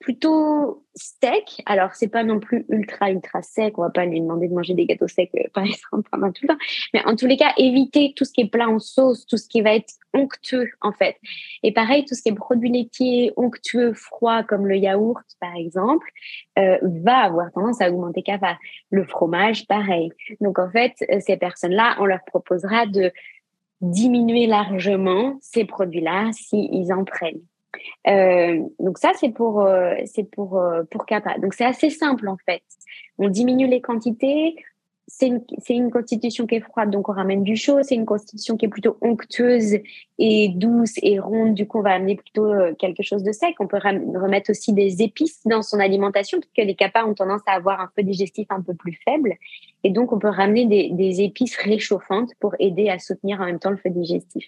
[0.00, 1.62] plutôt sec.
[1.66, 3.78] Alors, c'est pas non plus ultra, ultra sec.
[3.78, 6.42] On va pas lui demander de manger des gâteaux secs, euh, par exemple, pendant tout
[6.42, 6.60] le temps.
[6.94, 9.46] Mais en tous les cas, éviter tout ce qui est plat en sauce, tout ce
[9.46, 11.16] qui va être onctueux, en fait.
[11.62, 16.08] Et pareil, tout ce qui est produit laitier, onctueux, froid, comme le yaourt, par exemple,
[16.58, 18.58] euh, va avoir tendance à augmenter CAFA.
[18.90, 20.10] Le fromage, pareil.
[20.40, 23.12] Donc, en fait, euh, ces personnes-là, on leur proposera de
[23.80, 27.42] diminuer largement ces produits-là s'ils en prennent.
[28.06, 31.38] Euh, donc ça, c'est pour, euh, c'est pour, euh, pour Kappa.
[31.38, 32.62] Donc c'est assez simple en fait.
[33.18, 34.56] On diminue les quantités.
[35.12, 37.82] C'est une, constitution qui est froide, donc on ramène du chaud.
[37.82, 39.78] C'est une constitution qui est plutôt onctueuse
[40.18, 41.54] et douce et ronde.
[41.54, 43.56] Du coup, on va amener plutôt quelque chose de sec.
[43.58, 47.52] On peut remettre aussi des épices dans son alimentation, puisque les Kappa ont tendance à
[47.52, 49.34] avoir un feu digestif un peu plus faible.
[49.82, 53.70] Et donc, on peut ramener des, épices réchauffantes pour aider à soutenir en même temps
[53.70, 54.46] le feu digestif.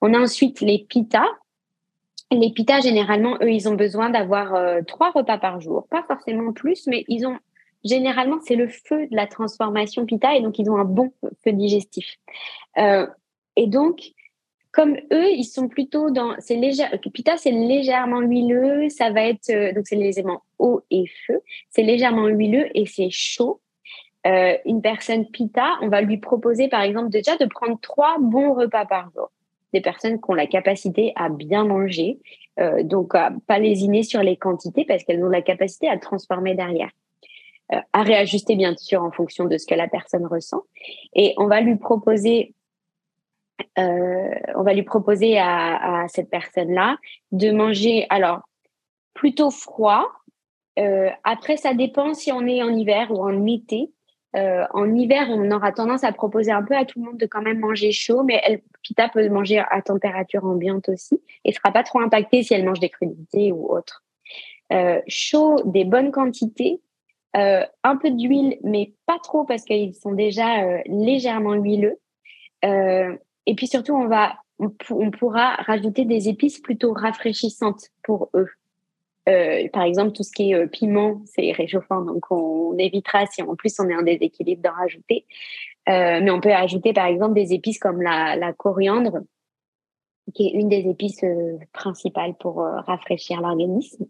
[0.00, 1.24] On a ensuite les Pitta,
[2.30, 5.86] les pitas, généralement, eux, ils ont besoin d'avoir euh, trois repas par jour.
[5.88, 7.38] Pas forcément plus, mais ils ont
[7.84, 11.12] généralement, c'est le feu de la transformation Pitta et donc ils ont un bon
[11.44, 12.16] feu digestif.
[12.78, 13.06] Euh,
[13.56, 14.12] et donc,
[14.72, 19.50] comme eux, ils sont plutôt dans, c'est léger, Pitta c'est légèrement huileux, ça va être,
[19.50, 23.60] euh, donc c'est les éléments eau et feu, c'est légèrement huileux et c'est chaud.
[24.26, 28.52] Euh, une personne Pitta, on va lui proposer par exemple déjà de prendre trois bons
[28.54, 29.30] repas par jour.
[29.72, 32.18] Des personnes qui ont la capacité à bien manger,
[32.58, 36.54] euh, donc à pas lésiner sur les quantités parce qu'elles ont la capacité à transformer
[36.54, 36.90] derrière.
[37.72, 40.62] Euh, à réajuster bien sûr en fonction de ce que la personne ressent.
[41.14, 42.54] Et on va lui proposer,
[43.78, 46.96] euh, on va lui proposer à, à cette personne-là
[47.32, 48.40] de manger alors
[49.12, 50.06] plutôt froid.
[50.78, 53.90] Euh, après, ça dépend si on est en hiver ou en été.
[54.36, 57.26] Euh, en hiver, on aura tendance à proposer un peu à tout le monde de
[57.26, 61.72] quand même manger chaud, mais elle, Pita peut manger à température ambiante aussi et sera
[61.72, 64.04] pas trop impactée si elle mange des crudités ou autre.
[64.72, 66.80] Euh, chaud, des bonnes quantités,
[67.36, 71.98] euh, un peu d'huile, mais pas trop parce qu'ils sont déjà euh, légèrement huileux.
[72.64, 73.14] Euh,
[73.44, 78.48] et puis surtout, on va, on, pourra rajouter des épices plutôt rafraîchissantes pour eux.
[79.72, 83.78] par exemple, tout ce qui est piment, c'est réchauffant, donc on, évitera si en plus
[83.78, 85.26] on est en déséquilibre d'en rajouter.
[85.86, 89.18] mais on peut ajouter par exemple des épices comme la, la coriandre,
[90.34, 91.24] qui est une des épices
[91.72, 94.06] principales pour rafraîchir l'organisme.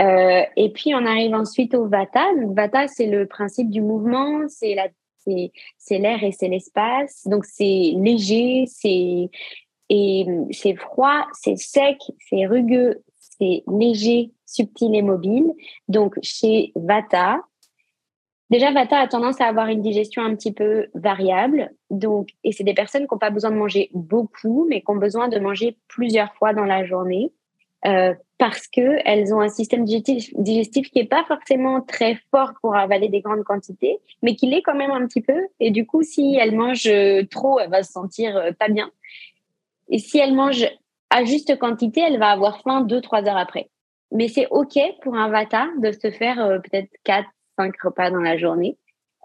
[0.00, 2.24] Euh, et puis, on arrive ensuite au Vata.
[2.34, 4.88] Donc, Vata, c'est le principe du mouvement, c'est la,
[5.78, 7.26] c'est l'air et c'est l'espace.
[7.26, 9.30] Donc, c'est léger, c'est
[9.88, 15.52] et c'est froid, c'est sec, c'est rugueux, c'est léger, subtil et mobile.
[15.88, 17.40] Donc, chez Vata,
[18.50, 21.70] déjà Vata a tendance à avoir une digestion un petit peu variable.
[21.90, 24.96] Donc, et c'est des personnes qui n'ont pas besoin de manger beaucoup, mais qui ont
[24.96, 27.32] besoin de manger plusieurs fois dans la journée.
[27.86, 32.74] Euh, parce que elles ont un système digestif, qui est pas forcément très fort pour
[32.74, 35.46] avaler des grandes quantités, mais qui l'est quand même un petit peu.
[35.60, 36.90] Et du coup, si elle mange
[37.30, 38.90] trop, elle va se sentir euh, pas bien.
[39.88, 40.66] Et si elle mange
[41.10, 43.70] à juste quantité, elle va avoir faim deux, trois heures après.
[44.12, 48.20] Mais c'est OK pour un vata de se faire euh, peut-être quatre, cinq repas dans
[48.20, 48.76] la journée.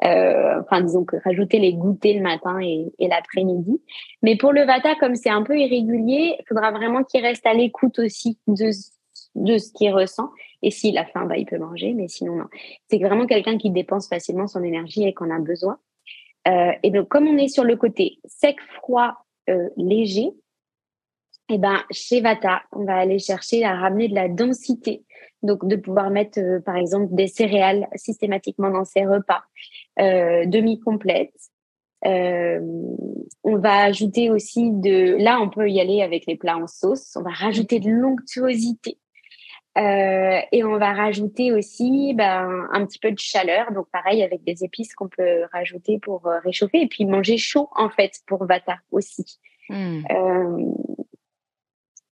[0.03, 3.81] Euh, enfin, disons que rajouter les goûters le matin et, l'après-midi.
[4.23, 7.53] Mais pour le vata, comme c'est un peu irrégulier, il faudra vraiment qu'il reste à
[7.53, 8.71] l'écoute aussi de,
[9.35, 10.29] de ce qu'il ressent.
[10.63, 12.47] Et s'il a faim, bah, il peut manger, mais sinon, non.
[12.89, 15.77] C'est vraiment quelqu'un qui dépense facilement son énergie et qu'on a besoin.
[16.47, 19.13] Euh, et donc, comme on est sur le côté sec, froid,
[19.49, 20.31] euh, léger,
[21.49, 25.03] eh ben, chez Vata, on va aller chercher à ramener de la densité.
[25.43, 29.43] Donc, de pouvoir mettre, euh, par exemple, des céréales systématiquement dans ses repas,
[29.99, 31.33] euh, demi-complètes.
[32.05, 32.59] Euh,
[33.43, 35.17] on va ajouter aussi de...
[35.21, 37.15] Là, on peut y aller avec les plats en sauce.
[37.15, 38.97] On va rajouter de l'onctuosité.
[39.77, 43.71] Euh, et on va rajouter aussi ben, un petit peu de chaleur.
[43.71, 46.81] Donc, pareil, avec des épices qu'on peut rajouter pour réchauffer.
[46.81, 49.39] Et puis, manger chaud, en fait, pour Vata aussi.
[49.69, 50.01] Hmm.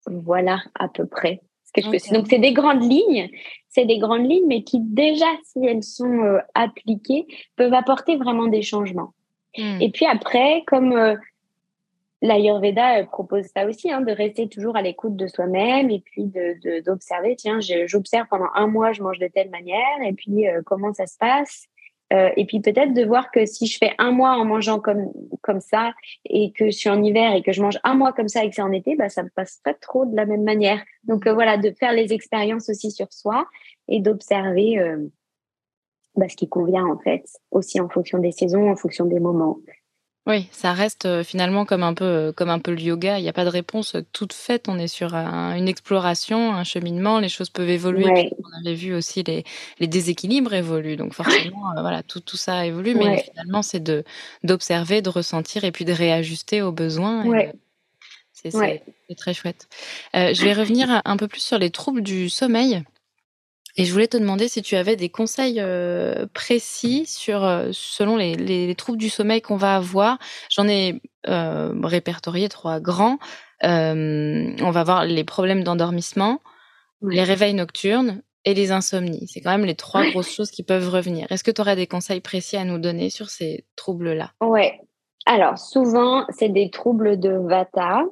[0.06, 1.40] Voilà, à peu près.
[1.82, 3.30] Donc, c'est des grandes lignes,
[3.68, 8.46] c'est des grandes lignes, mais qui déjà, si elles sont euh, appliquées, peuvent apporter vraiment
[8.46, 9.12] des changements.
[9.56, 9.80] Hmm.
[9.80, 11.16] Et puis après, comme euh,
[12.22, 16.30] l'Ayurveda euh, propose ça aussi, hein, de rester toujours à l'écoute de soi-même et puis
[16.84, 20.92] d'observer, de, tiens, j'observe pendant un mois, je mange de telle manière, et puis comment
[20.92, 21.66] ça se passe?
[22.12, 25.10] Euh, et puis peut-être de voir que si je fais un mois en mangeant comme
[25.40, 25.92] comme ça
[26.26, 28.50] et que je suis en hiver et que je mange un mois comme ça et
[28.50, 30.82] que c'est en été, bah ça me passe pas trop de la même manière.
[31.04, 33.46] Donc euh, voilà, de faire les expériences aussi sur soi
[33.88, 34.98] et d'observer euh,
[36.14, 39.58] bah, ce qui convient en fait, aussi en fonction des saisons, en fonction des moments.
[40.26, 43.18] Oui, ça reste euh, finalement comme un peu euh, comme un peu le yoga.
[43.18, 44.68] Il n'y a pas de réponse toute faite.
[44.68, 47.18] On est sur une exploration, un cheminement.
[47.18, 48.30] Les choses peuvent évoluer.
[48.38, 49.44] On avait vu aussi les,
[49.80, 50.96] les déséquilibres évoluent.
[50.96, 52.94] Donc forcément, euh, voilà, tout, tout ça évolue.
[52.94, 54.02] Mais finalement, c'est de
[54.42, 57.24] d'observer, de ressentir et puis de réajuster aux besoins.
[58.32, 59.68] C'est très chouette.
[60.14, 62.82] je vais revenir un peu plus sur les troubles du sommeil.
[63.76, 68.16] Et je voulais te demander si tu avais des conseils euh, précis sur, euh, selon
[68.16, 70.18] les, les, troubles du sommeil qu'on va avoir.
[70.48, 73.18] J'en ai euh, répertorié trois grands.
[73.62, 76.40] on va voir les problèmes d'endormissement,
[77.02, 79.26] les réveils nocturnes et les insomnies.
[79.26, 81.26] C'est quand même les trois grosses choses qui peuvent revenir.
[81.30, 84.32] Est-ce que tu aurais des conseils précis à nous donner sur ces troubles-là?
[84.40, 84.80] Ouais.
[85.26, 88.02] Alors, souvent, c'est des troubles de Vata.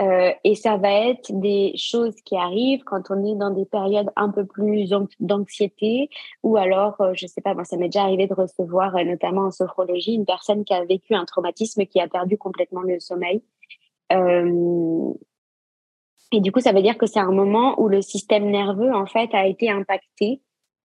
[0.00, 4.10] Euh, et ça va être des choses qui arrivent quand on est dans des périodes
[4.16, 6.10] un peu plus d'anxiété
[6.42, 9.42] ou alors, euh, je sais pas, moi, ça m'est déjà arrivé de recevoir, euh, notamment
[9.42, 13.42] en sophrologie, une personne qui a vécu un traumatisme qui a perdu complètement le sommeil.
[14.12, 15.12] Euh,
[16.32, 19.06] et du coup, ça veut dire que c'est un moment où le système nerveux, en
[19.06, 20.40] fait, a été impacté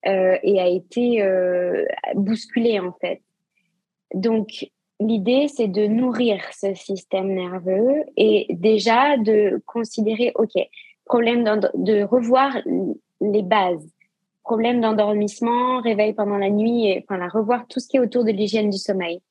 [0.05, 1.21] et a été
[2.15, 3.21] bousculé en fait.
[4.13, 4.69] Donc,
[4.99, 10.53] l'idée, c'est de nourrir ce système nerveux et déjà de considérer, OK,
[11.05, 12.57] problème de revoir
[13.21, 13.87] les bases,
[14.43, 18.31] problème d'endormissement, réveil pendant la nuit, et enfin, revoir tout ce qui est autour de
[18.31, 19.21] l'hygiène du sommeil.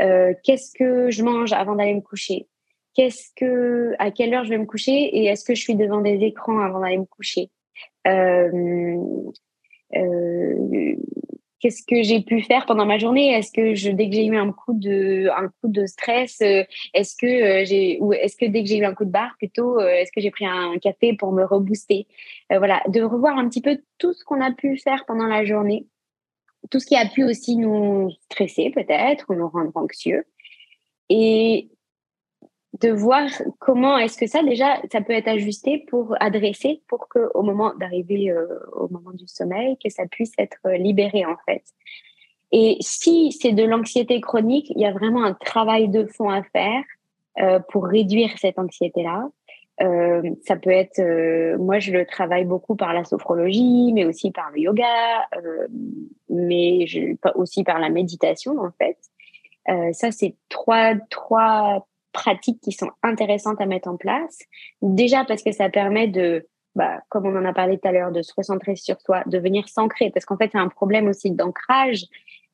[0.00, 2.46] Euh, qu'est-ce que je mange avant d'aller me coucher?
[2.94, 6.00] Qu'est-ce que, à quelle heure je vais me coucher et est-ce que je suis devant
[6.00, 7.50] des écrans avant d'aller me coucher?
[8.06, 8.96] Euh,
[9.96, 10.96] euh,
[11.62, 13.32] qu'est-ce que j'ai pu faire pendant ma journée?
[13.32, 17.14] Est-ce que dès que j'ai eu un coup de, un coup de stress, euh, est-ce
[17.16, 19.78] que euh, j'ai, ou est-ce que dès que j'ai eu un coup de barre, plutôt,
[19.78, 22.08] euh, est-ce que j'ai pris un café pour me rebooster?
[22.50, 25.86] Voilà, de revoir un petit peu tout ce qu'on a pu faire pendant la journée,
[26.70, 30.24] tout ce qui a pu aussi nous stresser peut-être ou nous rendre anxieux,
[31.08, 31.68] et
[32.80, 37.30] de voir comment est-ce que ça déjà ça peut être ajusté pour adresser pour que
[37.34, 41.62] au moment d'arriver euh, au moment du sommeil que ça puisse être libéré en fait.
[42.50, 46.42] Et si c'est de l'anxiété chronique il y a vraiment un travail de fond à
[46.42, 46.82] faire
[47.40, 49.28] euh, pour réduire cette anxiété là
[49.80, 54.30] euh, ça peut être euh, moi je le travaille beaucoup par la sophrologie mais aussi
[54.30, 55.66] par le yoga euh,
[56.28, 58.98] mais je, aussi par la méditation en fait.
[59.92, 64.38] Ça c'est trois trois pratiques qui sont intéressantes à mettre en place.
[64.80, 68.12] Déjà parce que ça permet de, bah, comme on en a parlé tout à l'heure,
[68.12, 71.30] de se recentrer sur soi, de venir s'ancrer, parce qu'en fait, c'est un problème aussi
[71.30, 72.06] d'ancrage.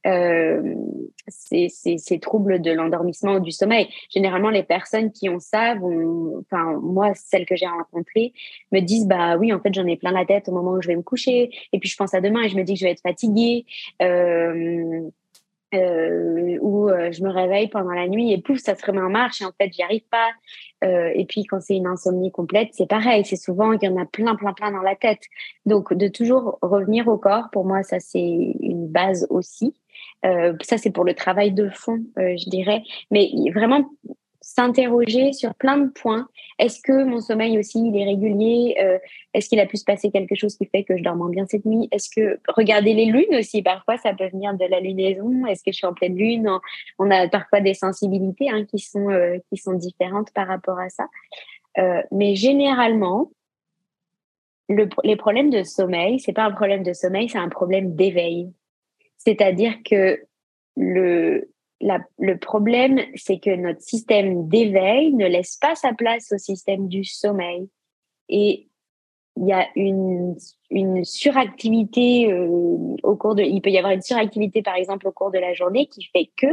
[0.06, 0.74] Euh,
[1.26, 3.88] ces, ces, troubles de l'endormissement ou du sommeil.
[4.10, 8.32] Généralement, les personnes qui ont ça, vont, enfin moi, celles que j'ai rencontrées,
[8.70, 10.88] me disent bah oui, en fait, j'en ai plein la tête au moment où je
[10.88, 12.84] vais me coucher, et puis je pense à demain et je me dis que je
[12.84, 13.66] vais être fatiguée.
[14.00, 15.10] Euh,
[15.74, 19.11] euh, où euh, je me réveille pendant la nuit et pouf, ça se remet en
[19.11, 20.28] marche et en fait, j'y arrive pas.
[20.85, 23.24] Euh, et puis, quand c'est une insomnie complète, c'est pareil.
[23.24, 25.22] C'est souvent qu'il y en a plein, plein, plein dans la tête.
[25.66, 28.18] Donc, de toujours revenir au corps, pour moi, ça, c'est
[28.61, 29.74] une base aussi.
[30.24, 32.83] Euh, ça, c'est pour le travail de fond, euh, je dirais.
[33.11, 33.90] Mais vraiment,
[34.40, 36.29] s'interroger sur plein de points.
[36.59, 38.98] Est-ce que mon sommeil aussi il est régulier euh,
[39.35, 41.46] Est-ce qu'il a pu se passer quelque chose qui fait que je dors moins bien
[41.46, 41.88] cette nuit?
[41.90, 45.46] Est-ce que regarder les lunes aussi parfois ça peut venir de la lunaison?
[45.46, 46.48] Est-ce que je suis en pleine lune?
[46.98, 50.88] On a parfois des sensibilités hein, qui sont euh, qui sont différentes par rapport à
[50.88, 51.07] ça.
[51.79, 53.31] Euh, mais généralement,
[54.68, 58.53] le, les problèmes de sommeil, c'est pas un problème de sommeil, c'est un problème d'éveil.
[59.16, 60.20] C'est-à-dire que
[60.77, 66.88] le le problème, c'est que notre système d'éveil ne laisse pas sa place au système
[66.88, 67.68] du sommeil.
[68.28, 68.68] Et
[69.36, 70.36] il y a une,
[70.70, 72.48] une suractivité euh,
[73.02, 73.42] au cours de...
[73.42, 76.30] Il peut y avoir une suractivité, par exemple, au cours de la journée qui fait
[76.36, 76.48] que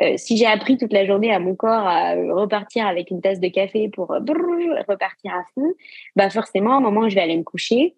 [0.00, 3.38] euh, si j'ai appris toute la journée à mon corps à repartir avec une tasse
[3.38, 5.72] de café pour repartir à fond,
[6.16, 7.94] bah forcément, au moment je vais aller me coucher,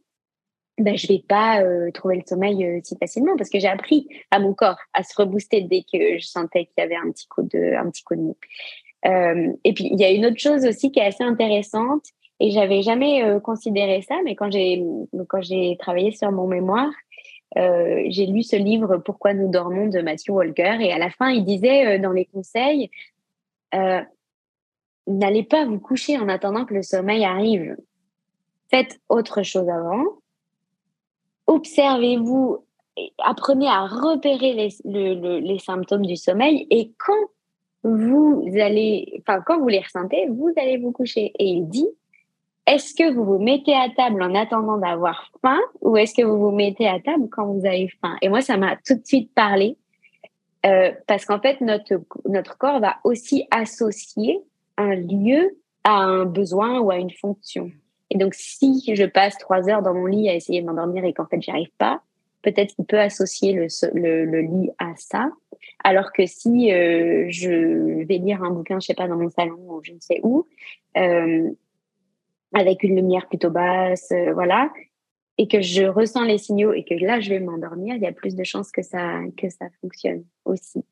[0.78, 4.08] ben, je vais pas euh, trouver le sommeil euh, si facilement parce que j'ai appris
[4.30, 7.26] à mon corps à se rebooster dès que je sentais qu'il y avait un petit
[7.28, 8.36] coup de un petit coup de mou.
[9.06, 12.04] Euh, et puis il y a une autre chose aussi qui est assez intéressante
[12.40, 14.84] et j'avais jamais euh, considéré ça, mais quand j'ai
[15.28, 16.92] quand j'ai travaillé sur mon mémoire,
[17.54, 21.44] j'ai lu ce livre Pourquoi nous dormons de Matthew Walker et à la fin il
[21.44, 22.90] disait dans les conseils
[25.06, 27.76] n'allez pas vous coucher en attendant que le sommeil arrive.
[28.70, 30.04] Faites autre chose avant
[31.46, 32.64] observez-vous,
[33.18, 37.28] apprenez à repérer les, symptômes du sommeil et quand
[37.82, 41.32] vous allez, enfin, quand vous les ressentez, vous allez vous coucher.
[41.38, 41.88] Et il dit,
[42.66, 46.38] est-ce que vous vous mettez à table en attendant d'avoir faim ou est-ce que vous
[46.38, 48.16] vous mettez à table quand vous avez faim?
[48.22, 49.76] Et moi, ça m'a tout de suite parlé
[50.64, 54.40] euh, parce qu'en fait, notre, notre corps va aussi associer
[54.76, 57.70] un lieu à un besoin ou à une fonction.
[58.10, 61.12] Et donc, si je passe trois heures dans mon lit à essayer de m'endormir et
[61.12, 62.02] qu'en fait, j'y arrive pas,
[62.42, 65.30] peut-être qu'il peut associer le, le, le, lit à ça.
[65.82, 69.58] Alors que si euh, je vais lire un bouquin, je sais pas, dans mon salon
[69.68, 70.46] ou je ne sais où,
[70.96, 71.50] euh,
[72.54, 74.70] avec une lumière plutôt basse, euh, voilà,
[75.38, 78.12] et que je ressens les signaux et que là, je vais m'endormir, il y a
[78.12, 80.84] plus de chances que ça, que ça fonctionne aussi.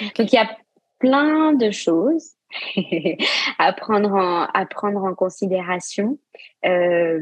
[0.00, 0.56] Donc, il y a
[0.98, 2.32] plein de choses
[3.58, 6.18] à, prendre en, à prendre en considération.
[6.64, 7.20] Euh,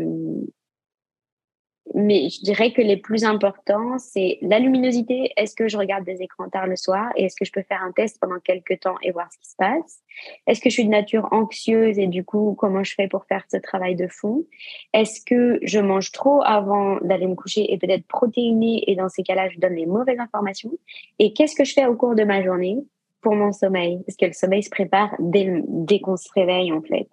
[1.94, 5.32] mais je dirais que les plus importants, c'est la luminosité.
[5.36, 7.82] Est-ce que je regarde des écrans tard le soir et est-ce que je peux faire
[7.82, 10.00] un test pendant quelques temps et voir ce qui se passe?
[10.46, 13.44] Est-ce que je suis de nature anxieuse et du coup, comment je fais pour faire
[13.50, 14.46] ce travail de fond?
[14.94, 19.22] Est-ce que je mange trop avant d'aller me coucher et peut-être protéiné et dans ces
[19.22, 20.72] cas-là, je donne les mauvaises informations?
[21.18, 22.78] Et qu'est-ce que je fais au cours de ma journée?
[23.22, 26.82] Pour mon sommeil, parce que le sommeil se prépare dès, dès qu'on se réveille, en
[26.82, 27.08] fait.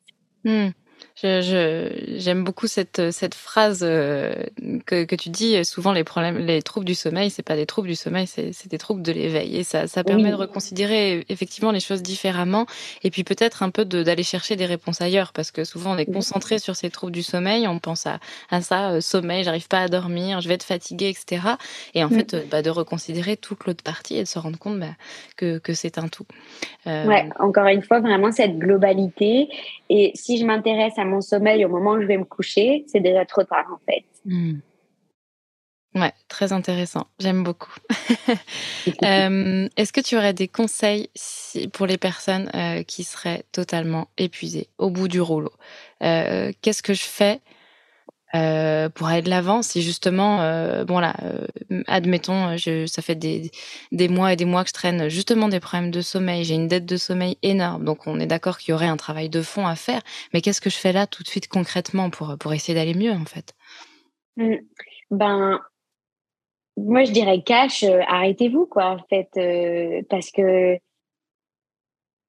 [1.22, 4.34] J'aime beaucoup cette, cette phrase euh,
[4.86, 5.64] que, que, tu dis.
[5.66, 8.78] Souvent, les problèmes, les troubles du sommeil, c'est pas des troubles du sommeil, c'est des
[8.78, 9.58] troubles de l'éveil.
[9.58, 12.68] Et ça, ça permet de reconsidérer effectivement les choses différemment.
[13.04, 16.12] Et puis peut-être un peu d'aller chercher des réponses ailleurs, parce que souvent on est
[16.12, 19.82] concentré sur ces troubles du sommeil, on pense à, à ça, euh, sommeil, j'arrive pas
[19.82, 21.56] à dormir, je vais être fatigué, etc.
[21.96, 24.80] Et en fait, euh, bah, de reconsidérer toute l'autre partie et de se rendre compte
[24.80, 24.96] bah,
[25.36, 26.26] que, que c'est un tout.
[26.86, 29.50] Ouais, encore une fois, vraiment cette globalité.
[29.90, 33.00] Et si je m'intéresse à mon sommeil au moment où je vais me coucher, c'est
[33.02, 34.06] déjà trop tard en fait.
[34.26, 34.60] Hmm.
[35.96, 37.08] Ouais, très intéressant.
[37.20, 37.74] J'aime beaucoup.
[39.04, 41.10] Euh, est-ce que tu aurais des conseils
[41.74, 45.52] pour les personnes euh, qui seraient totalement épuisées au bout du rouleau?
[46.02, 47.40] Euh, Qu'est-ce que je fais
[48.36, 53.16] euh, pour aller de l'avant, si justement, euh, bon là, euh, admettons, je, ça fait
[53.16, 53.50] des,
[53.92, 56.68] des mois et des mois que je traîne justement des problèmes de sommeil, j'ai une
[56.68, 59.66] dette de sommeil énorme, donc on est d'accord qu'il y aurait un travail de fond
[59.66, 60.02] à faire,
[60.34, 63.14] mais qu'est-ce que je fais là tout de suite concrètement pour, pour essayer d'aller mieux
[63.14, 63.56] en fait?
[64.38, 64.56] Mmh.
[65.10, 65.60] Ben,
[66.78, 69.30] moi je dirais cash, arrêtez-vous quoi en fait,
[70.08, 70.78] parce que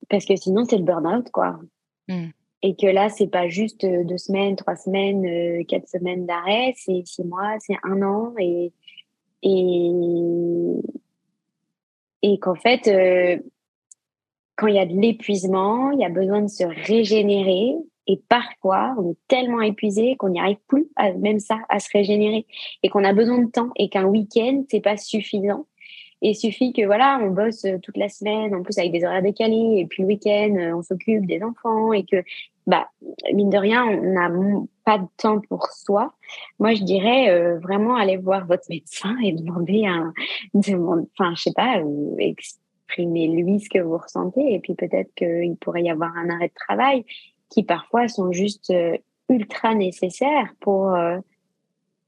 [0.08, 1.58] parce que sinon c'est le burn-out quoi.
[2.08, 2.30] Mmh
[2.62, 6.74] et que là c'est pas juste euh, deux semaines, trois semaines, euh, quatre semaines d'arrêt,
[6.76, 8.72] c'est six mois, c'est un an et
[9.42, 9.90] et
[12.22, 13.38] et qu'en fait euh,
[14.56, 17.74] quand il y a de l'épuisement, il y a besoin de se régénérer.
[18.06, 20.88] Et parfois on est tellement épuisé qu'on n'y arrive plus
[21.18, 22.44] même ça à se régénérer.
[22.82, 23.70] Et qu'on a besoin de temps.
[23.76, 25.66] Et qu'un week-end c'est pas suffisant
[26.22, 29.04] et il suffit que voilà, on bosse euh, toute la semaine, en plus avec des
[29.04, 32.22] horaires décalés, et puis le week-end, euh, on s'occupe des enfants, et que
[32.66, 32.88] bah
[33.32, 34.30] mine de rien, on n'a
[34.84, 36.12] pas de temps pour soi.
[36.58, 40.12] Moi, je dirais euh, vraiment aller voir votre médecin et demander un,
[40.54, 41.82] enfin, je sais pas,
[42.18, 46.48] exprimer lui ce que vous ressentez, et puis peut-être qu'il pourrait y avoir un arrêt
[46.48, 47.04] de travail
[47.48, 48.72] qui parfois sont juste
[49.28, 50.94] ultra nécessaires pour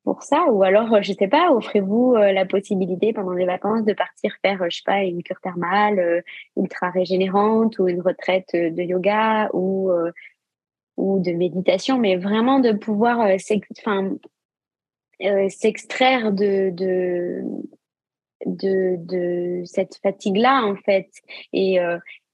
[0.05, 3.85] pour ça Ou alors, euh, je sais pas, offrez-vous euh, la possibilité pendant les vacances
[3.85, 6.23] de partir faire, euh, je sais pas, une cure thermale
[6.57, 9.91] ultra régénérante ou une retraite de yoga ou,
[10.97, 13.29] ou de méditation, mais vraiment de pouvoir
[15.49, 17.43] s'extraire de, de,
[18.47, 21.09] de, de, cette fatigue-là, en fait.
[21.53, 21.79] Et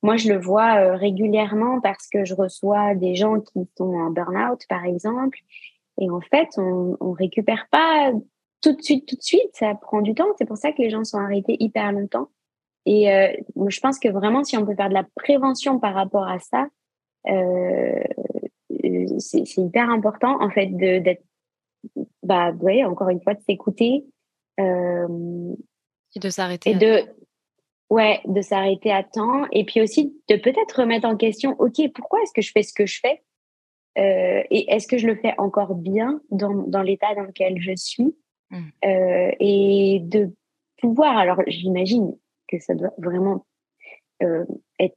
[0.03, 4.65] moi, je le vois régulièrement parce que je reçois des gens qui sont en burn-out,
[4.69, 5.39] par exemple,
[5.99, 8.13] et en fait, on, on récupère pas
[8.61, 9.51] tout de suite, tout de suite.
[9.55, 10.29] Ça prend du temps.
[10.39, 12.29] C'est pour ça que les gens sont arrêtés hyper longtemps.
[12.87, 13.33] Et euh,
[13.69, 16.69] je pense que vraiment, si on peut faire de la prévention par rapport à ça,
[17.29, 18.03] euh,
[19.19, 21.23] c'est hyper important en fait d'être,
[22.23, 24.05] bah, ouais, encore une fois, de s'écouter
[24.59, 25.55] euh,
[26.15, 26.71] et de s'arrêter.
[26.71, 27.03] Et de,
[27.91, 29.45] ouais, de s'arrêter à temps.
[29.53, 32.73] Et puis aussi de peut-être remettre en question, ok, pourquoi est-ce que je fais ce
[32.73, 33.23] que je fais?
[33.99, 37.75] Euh, et est-ce que je le fais encore bien dans, dans l'état dans lequel je
[37.75, 38.17] suis?
[38.51, 38.57] Mmh.
[38.85, 40.33] euh, Et de
[40.81, 43.45] pouvoir, alors j'imagine que ça doit vraiment
[44.23, 44.45] euh,
[44.79, 44.97] être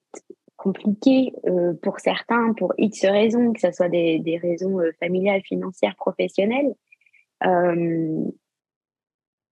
[0.55, 1.33] compliqué
[1.81, 6.75] pour certains, pour X raisons, que ce soit des, des raisons familiales, financières, professionnelles.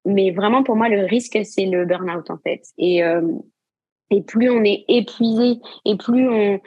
[0.05, 2.61] Mais vraiment, pour moi, le risque, c'est le burn-out, en fait.
[2.77, 3.01] Et,
[4.11, 6.59] et plus on est épuisé et plus on,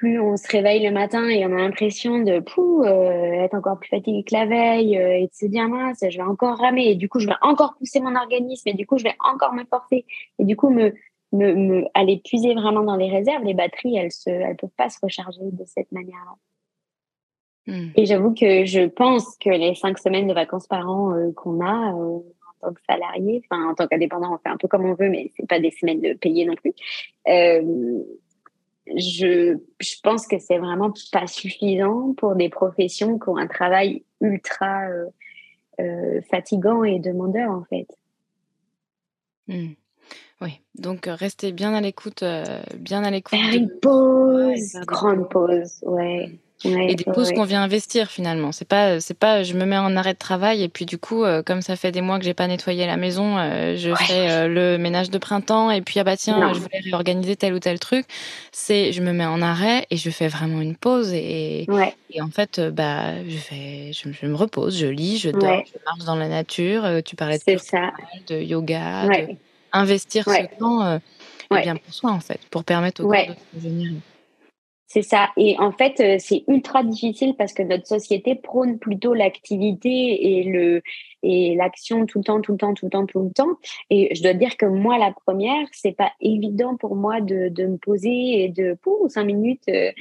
[0.00, 3.90] plus on se réveille le matin et on a l'impression de euh, être encore plus
[3.90, 6.94] fatigué que la veille euh, et de se dire mince, je vais encore ramer et
[6.94, 9.62] du coup je vais encore pousser mon organisme et du coup je vais encore me
[9.66, 10.06] forcer
[10.38, 10.94] et du coup me,
[11.32, 14.88] me, me aller puiser vraiment dans les réserves, les batteries elles se elles peuvent pas
[14.88, 16.32] se recharger de cette manière-là.
[17.66, 17.90] Hmm.
[17.94, 21.60] Et j'avoue que je pense que les cinq semaines de vacances par an euh, qu'on
[21.60, 22.22] a en
[22.62, 25.30] tant que salarié, enfin en tant qu'indépendant, on fait un peu comme on veut, mais
[25.36, 26.72] c'est pas des semaines de payer non plus
[28.96, 34.04] je, je pense que c'est vraiment pas suffisant pour des professions qui ont un travail
[34.20, 35.06] ultra euh,
[35.80, 37.86] euh, fatigant et demandeur en fait.
[39.48, 39.72] Hmm.
[40.40, 42.24] Oui, donc euh, restez bien à l'écoute,
[42.76, 43.38] bien à l'écoute.
[43.38, 48.52] Faire une pause, grande pause, ouais et des pauses qu'on vient investir finalement.
[48.52, 51.24] C'est pas, c'est pas, je me mets en arrêt de travail et puis du coup,
[51.24, 54.30] euh, comme ça fait des mois que j'ai pas nettoyé la maison, euh, je fais
[54.30, 57.58] euh, le ménage de printemps et puis ah bah tiens, je voulais réorganiser tel ou
[57.58, 58.06] tel truc.
[58.52, 61.66] C'est, je me mets en arrêt et je fais vraiment une pause et,
[62.10, 66.04] et en fait, bah, je fais, je, me repose, je lis, je dors, je marche
[66.04, 66.84] dans la nature.
[67.04, 67.92] tu parlais de, ça.
[68.28, 69.36] de yoga, de
[69.72, 71.00] investir ce temps
[71.50, 73.94] bien pour soi en fait, pour permettre au corps de se régénérer.
[74.92, 75.30] C'est ça.
[75.36, 80.42] Et en fait, euh, c'est ultra difficile parce que notre société prône plutôt l'activité et
[80.42, 80.82] le
[81.22, 83.56] et l'action tout le temps, tout le temps, tout le temps, tout le temps.
[83.90, 87.66] Et je dois dire que moi, la première, c'est pas évident pour moi de, de
[87.66, 89.92] me poser et de pour cinq minutes, euh,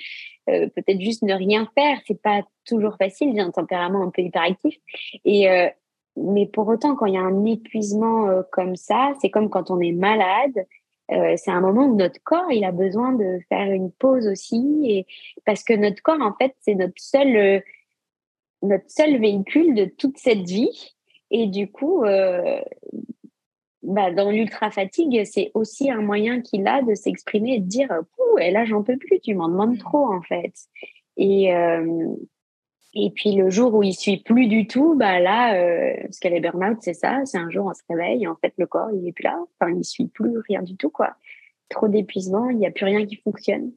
[0.50, 2.00] euh, peut-être juste ne rien faire.
[2.08, 3.34] C'est pas toujours facile.
[3.36, 4.76] J'ai un tempérament un peu hyperactif.
[5.24, 5.48] Et
[6.18, 9.80] mais pour autant, quand il y a un épuisement comme ça, c'est comme quand on
[9.80, 10.66] est malade
[11.12, 14.82] euh, c'est un moment où notre corps il a besoin de faire une pause aussi
[14.86, 15.08] et
[15.46, 17.60] parce que notre corps en fait c'est notre seul euh,
[18.62, 20.96] notre seul véhicule de toute cette vie
[21.32, 22.62] et du coup euh,
[23.82, 27.90] bah, dans l'ultra fatigue c'est aussi un moyen qu'il a de s'exprimer et de dire
[28.40, 29.80] et là j'en peux plus tu m'en demandes mmh.
[29.80, 30.54] trop en fait
[31.18, 31.52] et
[32.94, 36.34] et puis le jour où il suit plus du tout, bah là, euh, parce qu'elle
[36.34, 38.90] est burn-out, c'est ça, c'est un jour on se réveille et en fait le corps
[38.94, 41.16] il est plus là, enfin il suit plus rien du tout quoi.
[41.70, 43.72] Trop d'épuisement, il n'y a plus rien qui fonctionne.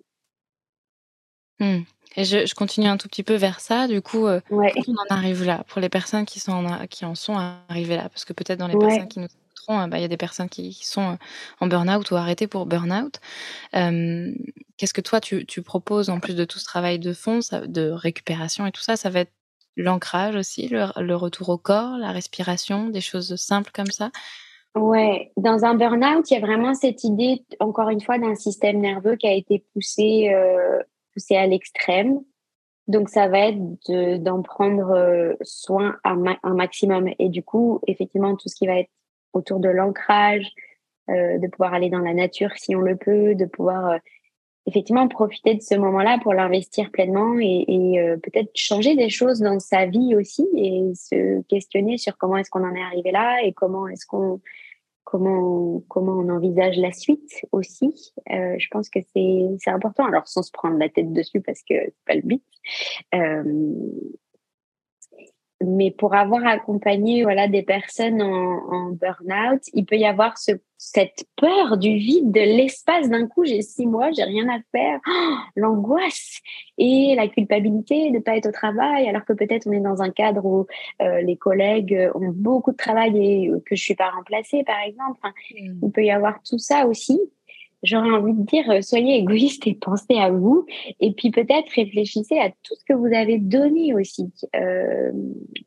[1.61, 1.81] Mmh.
[2.17, 3.87] Et je, je, continue un tout petit peu vers ça.
[3.87, 7.15] Du coup, euh, on en arrive là pour les personnes qui sont en, qui en
[7.15, 7.37] sont
[7.69, 9.29] arrivées là, parce que peut-être dans les personnes qui nous
[9.69, 11.19] Hein, bah, il y a des personnes qui, sont
[11.61, 13.21] en burn-out ou arrêtées pour burn-out.
[13.73, 18.67] Qu'est-ce que toi, tu, proposes en plus de tout ce travail de fond, de récupération
[18.67, 18.97] et tout ça?
[18.97, 19.33] Ça va être
[19.77, 24.11] l'ancrage aussi, le, retour au corps, la respiration, des choses simples comme ça?
[24.75, 28.81] Ouais, dans un burn-out, il y a vraiment cette idée, encore une fois, d'un système
[28.81, 30.35] nerveux qui a été poussé,
[31.13, 32.21] poussé à l'extrême.
[32.89, 37.09] Donc, ça va être d'en prendre soin un maximum.
[37.19, 38.91] Et du coup, effectivement, tout ce qui va être
[39.33, 40.47] autour de l'ancrage,
[41.11, 43.99] euh, de pouvoir aller dans la nature si on le peut, de pouvoir euh,
[44.67, 49.41] effectivement profiter de ce moment-là pour l'investir pleinement et, et euh, peut-être changer des choses
[49.41, 53.43] dans sa vie aussi et se questionner sur comment est-ce qu'on en est arrivé là
[53.43, 54.41] et comment est-ce qu'on
[55.05, 58.13] comment comment on envisage la suite aussi.
[58.31, 60.05] Euh, je pense que c'est c'est important.
[60.07, 62.43] Alors sans se prendre la tête dessus parce que c'est pas le but.
[65.67, 70.53] Mais pour avoir accompagné voilà des personnes en, en burn-out, il peut y avoir ce,
[70.77, 73.09] cette peur du vide, de l'espace.
[73.09, 76.41] D'un coup, j'ai six mois, j'ai rien à faire, oh, l'angoisse
[76.77, 80.11] et la culpabilité de pas être au travail, alors que peut-être on est dans un
[80.11, 80.67] cadre où
[81.01, 85.21] euh, les collègues ont beaucoup de travail et que je suis pas remplacée, par exemple.
[85.25, 85.81] Mmh.
[85.85, 87.21] Il peut y avoir tout ça aussi
[87.83, 90.67] j'aurais envie de dire, euh, soyez égoïste et pensez à vous.
[91.01, 94.33] Et puis peut-être réfléchissez à tout ce que vous avez donné aussi.
[94.57, 95.11] Euh,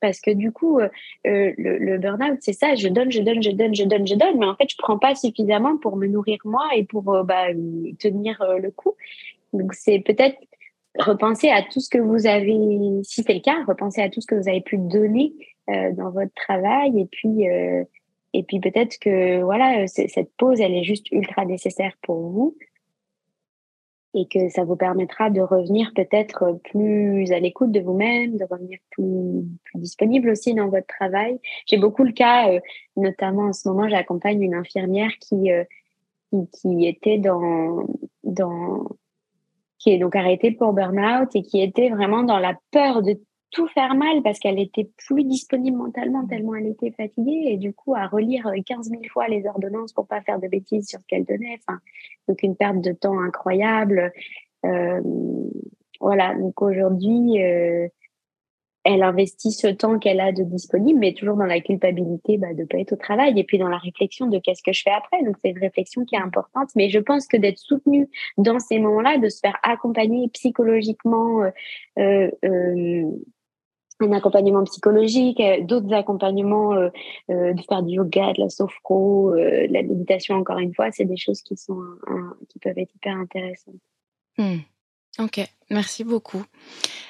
[0.01, 0.89] parce que du coup, euh,
[1.23, 4.39] le, le burn-out, c'est ça, je donne, je donne, je donne, je donne, je donne,
[4.39, 7.47] mais en fait, je prends pas suffisamment pour me nourrir moi et pour bah,
[7.99, 8.95] tenir le coup.
[9.53, 10.37] Donc c'est peut-être
[10.97, 12.57] repenser à tout ce que vous avez,
[13.03, 15.33] si c'est le cas, repenser à tout ce que vous avez pu donner
[15.67, 17.47] dans votre travail et puis
[18.37, 22.57] et puis peut-être que voilà, cette pause, elle est juste ultra nécessaire pour vous
[24.13, 28.79] et que ça vous permettra de revenir peut-être plus à l'écoute de vous-même, de revenir
[28.91, 31.39] plus, disponible aussi dans votre travail.
[31.65, 32.59] J'ai beaucoup le cas, euh,
[32.97, 35.63] notamment en ce moment, j'accompagne une infirmière qui, euh,
[36.29, 37.87] qui, qui, était dans,
[38.23, 38.85] dans,
[39.79, 43.17] qui est donc arrêtée pour burn-out et qui était vraiment dans la peur de
[43.55, 46.27] tout faire mal parce qu'elle était plus disponible mentalement mmh.
[46.27, 50.07] tellement elle était fatiguée et du coup à relire 15 000 fois les ordonnances pour
[50.07, 51.57] pas faire de bêtises sur ce qu'elle donnait.
[51.65, 51.79] Enfin,
[52.27, 54.11] donc une perte de temps incroyable.
[54.65, 55.01] Euh,
[56.01, 57.87] voilà, donc aujourd'hui, euh,
[58.85, 62.61] elle investit ce temps qu'elle a de disponible, mais toujours dans la culpabilité bah, de
[62.61, 64.91] ne pas être au travail et puis dans la réflexion de qu'est-ce que je fais
[64.91, 65.23] après.
[65.23, 68.77] Donc c'est une réflexion qui est importante, mais je pense que d'être soutenue dans ces
[68.79, 71.43] moments-là, de se faire accompagner psychologiquement,
[71.97, 73.09] euh, euh,
[73.99, 76.89] un accompagnement psychologique, euh, d'autres accompagnements, euh,
[77.29, 81.05] euh, de faire du yoga, de la sophro, de la méditation, encore une fois, c'est
[81.05, 81.79] des choses qui, sont,
[82.49, 83.75] qui peuvent être hyper intéressantes.
[84.37, 84.57] Hmm.
[85.17, 85.39] Ok,
[85.69, 86.43] merci beaucoup.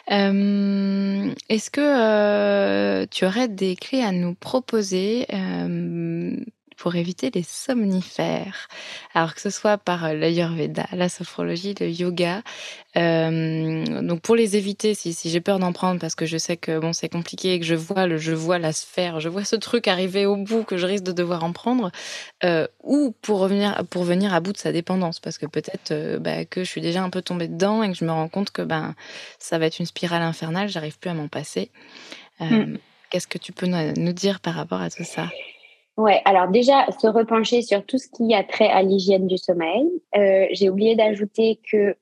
[0.08, 5.26] Est-ce que tu aurais des clés à nous proposer
[6.78, 8.68] pour éviter les somnifères.
[9.14, 12.42] Alors que ce soit par euh, l'ayurveda, la sophrologie, le yoga.
[12.98, 16.56] Euh, donc pour les éviter, si, si j'ai peur d'en prendre parce que je sais
[16.56, 19.44] que bon c'est compliqué et que je vois le, je vois la sphère, je vois
[19.44, 21.92] ce truc arriver au bout que je risque de devoir en prendre,
[22.44, 26.20] euh, ou pour revenir pour venir à bout de sa dépendance parce que peut-être euh,
[26.20, 28.52] bah, que je suis déjà un peu tombée dedans et que je me rends compte
[28.52, 28.96] que ben
[29.40, 31.72] ça va être une spirale infernale, j'arrive plus à m'en passer.
[32.42, 32.78] Euh, mm.
[33.10, 35.30] Qu'est-ce que tu peux nous dire par rapport à tout ça?
[35.98, 39.88] Ouais, alors déjà, se repencher sur tout ce qui a trait à l'hygiène du sommeil.
[40.18, 41.96] Euh, J'ai oublié d'ajouter que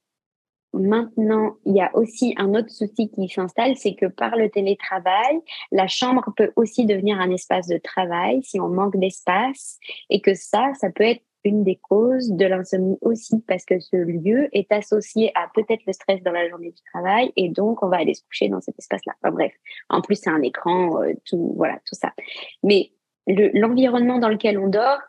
[0.74, 5.39] maintenant, il y a aussi un autre souci qui s'installe, c'est que par le télétravail,
[5.72, 9.78] la chambre peut aussi devenir un espace de travail si on manque d'espace
[10.10, 13.98] et que ça, ça peut être une des causes de l'insomnie aussi parce que ce
[13.98, 17.89] lieu est associé à peut-être le stress dans la journée du travail et donc on
[17.89, 19.14] va aller se coucher dans cet espace-là.
[19.22, 19.54] Enfin, bref,
[19.89, 22.14] en plus c'est un écran, euh, tout voilà, tout ça.
[22.64, 22.91] Mais
[23.28, 25.00] l'environnement dans lequel on dort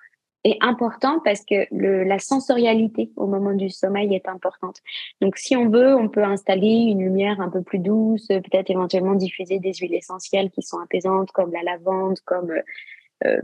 [0.44, 4.76] est important parce que la sensorialité au moment du sommeil est importante.
[5.22, 9.14] Donc, si on veut, on peut installer une lumière un peu plus douce, peut-être éventuellement
[9.14, 12.52] diffuser des huiles essentielles qui sont apaisantes, comme la lavande, comme
[13.24, 13.40] euh,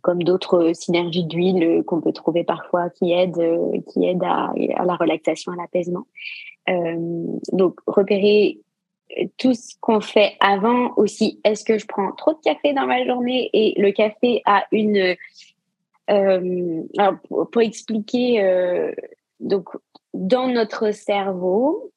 [0.00, 5.52] comme d'autres synergies d'huile qu'on peut trouver parfois qui aident, qui aident à, la relaxation,
[5.52, 6.06] à l'apaisement.
[6.68, 8.58] Euh, donc, repérer
[9.38, 11.40] tout ce qu'on fait avant aussi.
[11.44, 13.50] Est-ce que je prends trop de café dans ma journée?
[13.52, 15.16] Et le café a une
[16.10, 18.92] euh, alors pour, expliquer, euh,
[19.40, 19.68] donc
[20.14, 21.92] dans notre cerveau,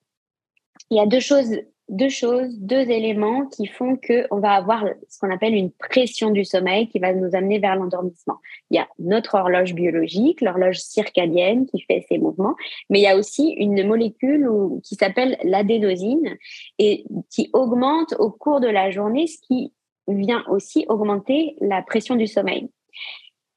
[0.89, 1.57] il y a deux choses,
[1.89, 6.31] deux choses, deux éléments qui font que on va avoir ce qu'on appelle une pression
[6.31, 8.37] du sommeil qui va nous amener vers l'endormissement.
[8.71, 12.55] Il y a notre horloge biologique, l'horloge circadienne qui fait ces mouvements,
[12.89, 14.49] mais il y a aussi une molécule
[14.83, 16.37] qui s'appelle l'adénosine
[16.79, 19.71] et qui augmente au cours de la journée, ce qui
[20.07, 22.69] vient aussi augmenter la pression du sommeil.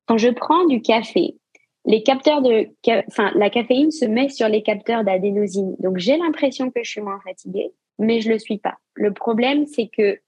[0.06, 1.36] Quand je prends du café,
[1.84, 2.68] les capteurs de,
[3.08, 5.74] enfin, la caféine se met sur les capteurs d'adénosine.
[5.78, 8.78] Donc, j'ai l'impression que je suis moins fatiguée, mais je le suis pas.
[8.94, 10.18] Le problème, c'est que,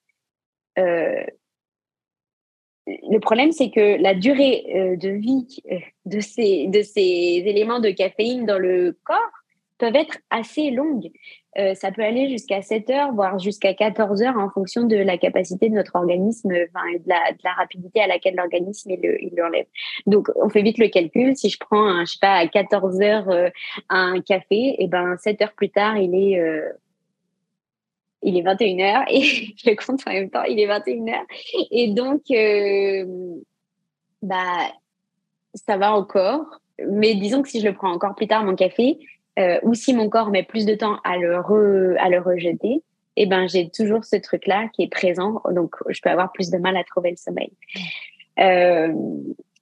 [0.79, 1.25] euh,
[2.87, 7.03] le problème, c'est que la durée euh, de vie euh, de ces, de ces
[7.47, 9.19] éléments de caféine dans le corps
[9.79, 11.11] peuvent être assez longues.
[11.75, 15.69] Ça peut aller jusqu'à 7 heures, voire jusqu'à 14 heures en fonction de la capacité
[15.69, 19.67] de notre organisme, enfin, de, la, de la rapidité à laquelle l'organisme il, il l'enlève.
[20.07, 21.35] Donc, on fait vite le calcul.
[21.35, 23.51] Si je prends, un, je sais pas, à 14 heures
[23.89, 26.39] un café, et eh ben 7 heures plus tard, il est
[28.23, 29.23] il est 21 heures et
[29.57, 31.27] je compte en même temps, il est 21 heures.
[31.71, 32.23] Et donc,
[34.23, 34.73] bah,
[35.55, 36.61] ça va encore.
[36.89, 38.99] Mais disons que si je le prends encore plus tard, mon café,
[39.39, 42.83] euh, ou si mon corps met plus de temps à le, à le rejeter,
[43.17, 45.43] eh ben, j'ai toujours ce truc-là qui est présent.
[45.51, 47.53] Donc, je peux avoir plus de mal à trouver le sommeil.
[48.39, 48.93] Euh,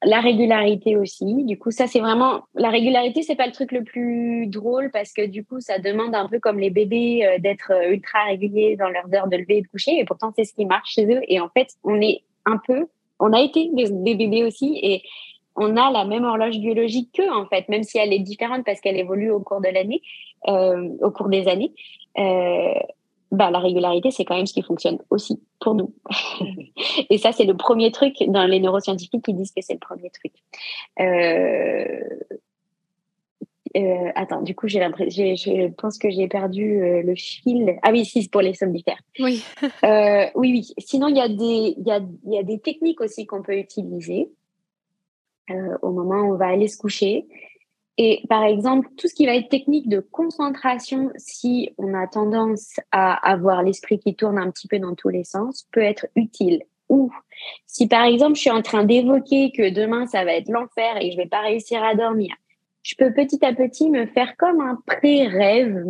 [0.05, 1.45] la régularité aussi.
[1.45, 2.45] Du coup, ça, c'est vraiment.
[2.55, 6.15] La régularité, c'est pas le truc le plus drôle parce que du coup, ça demande
[6.15, 9.63] un peu comme les bébés euh, d'être ultra réguliers dans leurs heures de lever et
[9.63, 9.99] de coucher.
[9.99, 11.21] Et pourtant, c'est ce qui marche chez eux.
[11.27, 12.87] Et en fait, on est un peu.
[13.19, 14.79] On a été des, bébés aussi.
[14.83, 15.03] Et
[15.57, 18.81] on a la même horloge biologique qu'eux, en fait, même si elle est différente parce
[18.81, 20.03] qu'elle évolue au cours de l'année,
[20.47, 21.73] euh, au cours des années.
[22.19, 22.75] Euh,
[23.31, 25.95] bah, la régularité, c'est quand même ce qui fonctionne aussi pour nous.
[27.11, 30.11] Et ça, c'est le premier truc dans les neuroscientifiques qui disent que c'est le premier
[30.11, 30.33] truc.
[33.77, 37.79] Euh, attends, du coup, j'ai l'impression, je pense que j'ai perdu le fil.
[37.83, 39.01] Ah oui, si, c'est pour les somnifères.
[39.19, 39.45] Oui.
[40.35, 40.75] oui, oui.
[40.79, 43.43] Sinon, il y a des, il y a, il y a des techniques aussi qu'on
[43.43, 44.31] peut utiliser.
[45.51, 47.27] Euh, au moment où on va aller se coucher.
[48.01, 52.79] Et par exemple, tout ce qui va être technique de concentration, si on a tendance
[52.93, 56.63] à avoir l'esprit qui tourne un petit peu dans tous les sens, peut être utile.
[56.89, 57.11] Ou
[57.67, 61.09] si par exemple, je suis en train d'évoquer que demain, ça va être l'enfer et
[61.09, 62.35] que je vais pas réussir à dormir,
[62.83, 65.85] je peux petit à petit me faire comme un pré-rêve,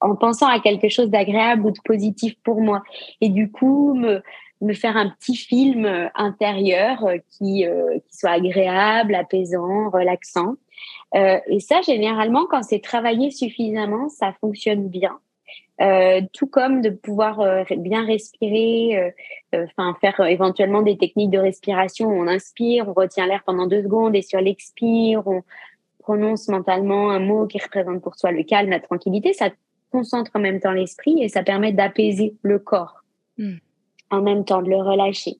[0.00, 2.82] en pensant à quelque chose d'agréable ou de positif pour moi.
[3.20, 4.22] Et du coup, me,
[4.60, 10.54] me faire un petit film euh, intérieur euh, qui, euh, qui soit agréable, apaisant, relaxant.
[11.14, 15.16] et ça, généralement, quand c'est travaillé suffisamment, ça fonctionne bien.
[16.32, 19.14] tout comme de pouvoir bien respirer,
[19.52, 22.08] enfin faire éventuellement des techniques de respiration.
[22.08, 25.42] On inspire, on retient l'air pendant deux secondes et sur l'expire, on
[26.00, 29.32] prononce mentalement un mot qui représente pour soi le calme, la tranquillité.
[29.32, 29.50] Ça
[29.92, 33.04] concentre en même temps l'esprit et ça permet d'apaiser le corps.
[33.38, 33.58] Hmm
[34.10, 35.38] en même temps, de le relâcher.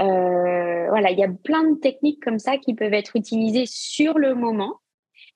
[0.00, 4.18] Euh, voilà, il y a plein de techniques comme ça qui peuvent être utilisées sur
[4.18, 4.76] le moment,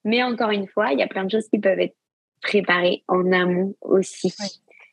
[0.05, 1.97] mais encore une fois, il y a plein de choses qui peuvent être
[2.41, 4.33] préparées en amont aussi.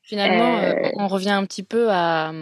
[0.04, 2.34] Finalement, euh, euh, on revient un petit peu à,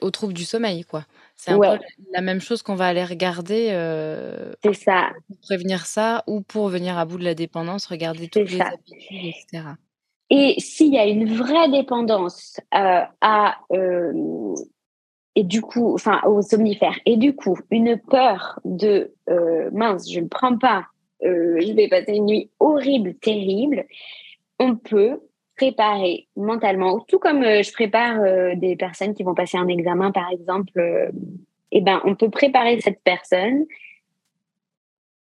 [0.00, 1.04] aux troubles du sommeil, quoi.
[1.36, 1.78] C'est un peu
[2.12, 3.68] la même chose qu'on va aller regarder.
[4.64, 5.10] c'est ça.
[5.28, 8.96] Pour prévenir ça ou pour venir à bout de la dépendance, regarder toutes les habitudes,
[9.12, 9.62] etc.
[10.30, 14.54] Et s'il y a une vraie dépendance euh, à euh,
[15.34, 20.20] et du coup, enfin aux somnifères, et du coup une peur de euh, mince, je
[20.20, 20.86] ne prends pas,
[21.22, 23.86] je vais passer une nuit horrible, terrible,
[24.58, 25.20] on peut
[25.56, 31.10] préparer mentalement, tout comme je prépare des personnes qui vont passer un examen par exemple,
[31.70, 33.64] eh ben on peut préparer cette personne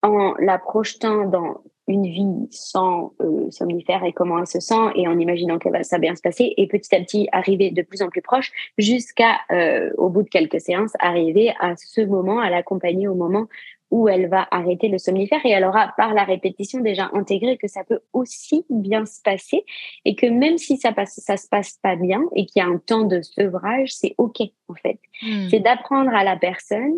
[0.02, 5.06] en la projetant dans une vie sans euh, somnifère et comment elle se sent et
[5.06, 8.02] en imaginant que va ça bien se passer et petit à petit arriver de plus
[8.02, 12.48] en plus proche jusqu'à euh, au bout de quelques séances arriver à ce moment à
[12.48, 13.46] l'accompagner au moment
[13.90, 17.68] où elle va arrêter le somnifère et elle aura par la répétition déjà intégré que
[17.68, 19.64] ça peut aussi bien se passer
[20.04, 22.68] et que même si ça passe, ça se passe pas bien et qu'il y a
[22.68, 24.98] un temps de sevrage, c'est ok en fait.
[25.22, 25.48] Hmm.
[25.50, 26.94] C'est d'apprendre à la personne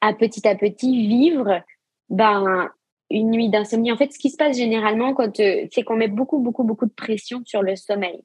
[0.00, 1.62] à petit à petit vivre
[2.10, 2.68] ben
[3.10, 3.92] une nuit d'insomnie.
[3.92, 6.86] En fait, ce qui se passe généralement quand euh, c'est qu'on met beaucoup beaucoup beaucoup
[6.86, 8.22] de pression sur le sommeil.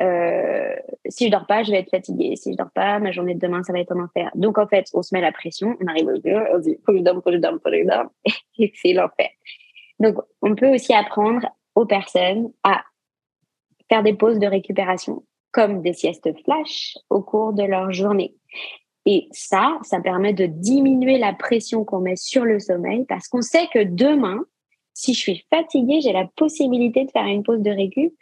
[0.00, 0.74] Euh,
[1.08, 2.36] si je dors pas, je vais être fatiguée.
[2.36, 4.30] Si je dors pas, ma journée de demain, ça va être un enfer.
[4.34, 6.92] Donc, en fait, on se met la pression, on arrive au jour, on dit, faut
[6.92, 8.10] que je dorme, faut que je dorme, faut que je dorme.
[8.58, 9.28] Et c'est l'enfer.
[10.00, 12.82] Donc, on peut aussi apprendre aux personnes à
[13.88, 18.34] faire des pauses de récupération, comme des siestes flash au cours de leur journée.
[19.06, 23.42] Et ça, ça permet de diminuer la pression qu'on met sur le sommeil parce qu'on
[23.42, 24.44] sait que demain,
[24.94, 28.14] si je suis fatiguée, j'ai la possibilité de faire une pause de récup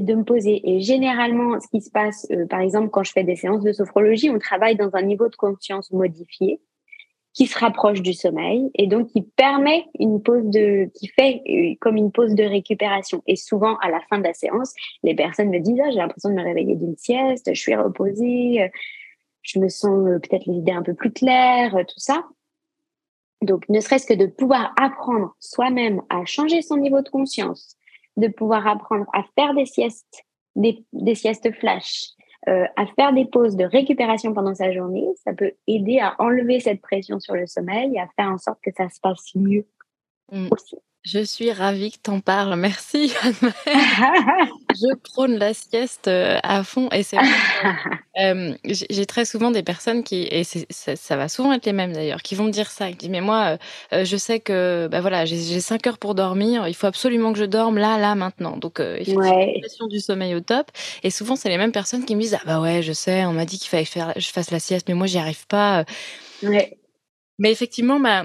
[0.00, 0.60] de me poser.
[0.64, 3.72] Et généralement, ce qui se passe, euh, par exemple, quand je fais des séances de
[3.72, 6.60] sophrologie, on travaille dans un niveau de conscience modifié
[7.32, 11.74] qui se rapproche du sommeil et donc qui permet une pause de, qui fait euh,
[11.80, 13.22] comme une pause de récupération.
[13.26, 16.30] Et souvent, à la fin de la séance, les personnes me disent, ah, j'ai l'impression
[16.30, 18.68] de me réveiller d'une sieste, je suis reposée, euh,
[19.44, 22.24] je me sens peut-être les idées un peu plus claires, tout ça.
[23.42, 27.76] Donc, ne serait-ce que de pouvoir apprendre soi-même à changer son niveau de conscience,
[28.16, 30.24] de pouvoir apprendre à faire des siestes,
[30.56, 32.06] des, siestes flash,
[32.48, 36.58] euh, à faire des pauses de récupération pendant sa journée, ça peut aider à enlever
[36.60, 39.66] cette pression sur le sommeil et à faire en sorte que ça se passe mieux
[40.32, 40.48] mmh.
[40.50, 40.76] aussi.
[41.04, 42.56] Je suis ravie que t'en parles.
[42.56, 46.88] Merci, Je prône la sieste euh, à fond.
[46.92, 47.18] Et c'est
[48.20, 52.22] euh, j'ai très souvent des personnes qui, et ça, va souvent être les mêmes d'ailleurs,
[52.22, 52.88] qui vont me dire ça.
[52.88, 53.58] Qui disent, mais moi,
[53.92, 56.68] euh, je sais que bah voilà, j'ai cinq heures pour dormir.
[56.68, 58.56] Il faut absolument que je dorme là, là, maintenant.
[58.56, 60.70] Donc, il faut une pression du sommeil au top.
[61.02, 63.34] Et souvent, c'est les mêmes personnes qui me disent, ah bah ouais, je sais, on
[63.34, 65.84] m'a dit qu'il fallait faire, je fasse la sieste, mais moi, j'y arrive pas.
[66.42, 66.78] Ouais.
[67.38, 68.24] Mais effectivement, bah,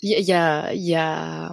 [0.00, 1.52] il y a, y a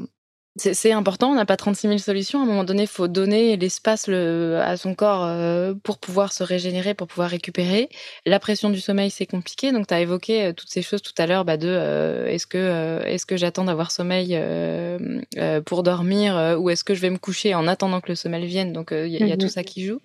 [0.57, 2.39] c'est important, on n'a pas 36 000 solutions.
[2.39, 6.43] À un moment donné, il faut donner l'espace à son corps euh, pour pouvoir se
[6.43, 7.87] régénérer, pour pouvoir récupérer.
[8.25, 9.71] La pression du sommeil, c'est compliqué.
[9.71, 12.47] Donc, tu as évoqué euh, toutes ces choses tout à l'heure bah, de euh, est-ce
[12.47, 14.37] que, est-ce que j'attends d'avoir sommeil
[15.65, 18.73] pour dormir ou est-ce que je vais me coucher en attendant que le sommeil vienne?
[18.73, 20.01] Donc, il y, a tout mmh ça qui joue.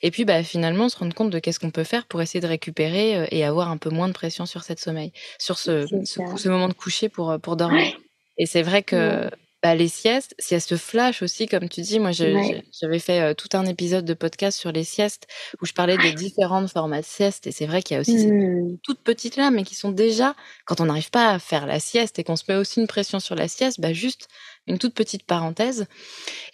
[0.00, 2.46] Et puis, bah, finalement, se rendre compte de qu'est-ce qu'on peut faire pour essayer de
[2.46, 6.68] récupérer et avoir un peu moins de pression sur cette sommeil, sur ce, ce, moment
[6.68, 7.98] de coucher pour, pour dormir.
[8.38, 9.28] Et c'est vrai que
[9.62, 11.98] bah, les siestes, siestes flash aussi, comme tu dis.
[11.98, 15.26] Moi, j'avais fait euh, tout un épisode de podcast sur les siestes
[15.60, 17.46] où je parlais des différentes formats de sieste.
[17.46, 18.78] Et c'est vrai qu'il y a aussi ces mmh.
[18.82, 20.34] toutes petites là, mais qui sont déjà,
[20.64, 23.20] quand on n'arrive pas à faire la sieste et qu'on se met aussi une pression
[23.20, 24.28] sur la sieste, bah, juste
[24.70, 25.86] une toute petite parenthèse.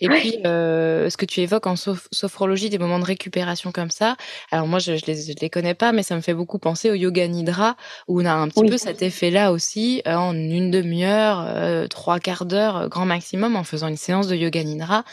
[0.00, 4.16] Et puis, euh, ce que tu évoques en sophrologie, des moments de récupération comme ça.
[4.50, 6.94] Alors moi, je ne les, les, connais pas, mais ça me fait beaucoup penser au
[6.94, 7.76] yoga nidra,
[8.08, 12.18] où on a un petit peu cet effet-là aussi, euh, en une demi-heure, euh, trois
[12.18, 15.04] quarts d'heure, grand maximum, en faisant une séance de yoga nidra.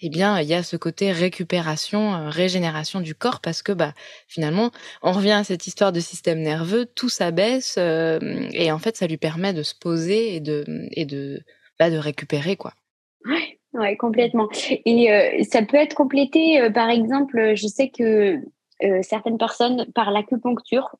[0.00, 3.92] Eh bien, il y a ce côté récupération, régénération du corps, parce que bah,
[4.28, 4.70] finalement,
[5.02, 9.16] on revient à cette histoire de système nerveux, tout s'abaisse, et en fait, ça lui
[9.16, 10.64] permet de se poser et de...
[10.92, 11.42] Et de
[11.80, 12.72] de récupérer, quoi.
[13.74, 14.48] Ouais, complètement.
[14.84, 18.38] Et euh, ça peut être complété, euh, par exemple, je sais que
[18.82, 20.96] euh, certaines personnes, par l'acupuncture,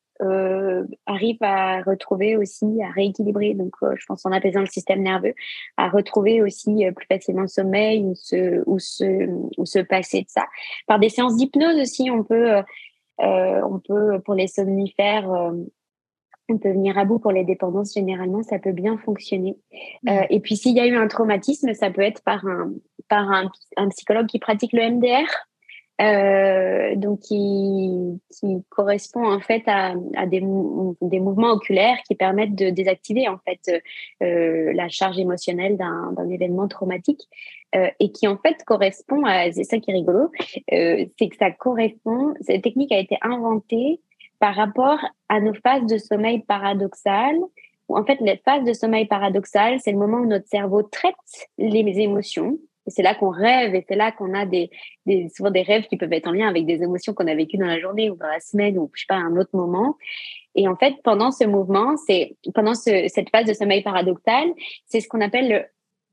[1.05, 5.33] arrivent à retrouver aussi, à rééquilibrer, donc je pense en apaisant le système nerveux,
[5.75, 10.29] à retrouver aussi plus facilement le sommeil ou se, ou, se, ou se passer de
[10.29, 10.45] ça.
[10.87, 12.61] Par des séances d'hypnose aussi, on peut,
[13.17, 15.29] on peut pour les somnifères,
[16.49, 19.57] on peut venir à bout pour les dépendances, généralement, ça peut bien fonctionner.
[20.03, 20.09] Mmh.
[20.09, 22.71] Euh, et puis, s'il y a eu un traumatisme, ça peut être par un,
[23.09, 23.29] par
[23.77, 25.29] un, psychologue qui pratique le MDR,
[26.01, 30.41] euh, donc qui, qui, correspond en fait à, à des,
[31.01, 33.83] des, mouvements oculaires qui permettent de désactiver en fait
[34.23, 37.21] euh, la charge émotionnelle d'un événement traumatique
[37.75, 40.31] euh, et qui en fait correspond à c'est ça qui est rigolo
[40.73, 44.01] euh, c'est que ça correspond cette technique a été inventée
[44.43, 47.37] par rapport à nos phases de sommeil paradoxal.
[47.87, 51.15] Où en fait, les phases de sommeil paradoxal, c'est le moment où notre cerveau traite
[51.57, 52.57] les émotions.
[52.87, 54.69] C'est là qu'on rêve et c'est là qu'on a des,
[55.33, 57.67] souvent des rêves qui peuvent être en lien avec des émotions qu'on a vécues dans
[57.67, 59.95] la journée ou dans la semaine ou je sais pas, un autre moment.
[60.55, 64.51] Et en fait, pendant ce mouvement, c'est pendant ce, cette phase de sommeil paradoxal,
[64.87, 65.69] c'est ce qu'on appelle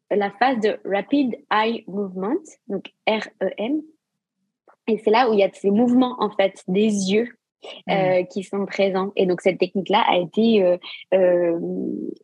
[0.08, 3.82] la phase de Rapid Eye Movement, donc REM.
[4.86, 7.39] Et c'est là où il y a ces mouvements en fait des yeux
[7.86, 7.92] Mmh.
[7.92, 9.12] Euh, qui sont présents.
[9.16, 10.78] Et donc cette technique-là a été euh,
[11.12, 11.58] euh,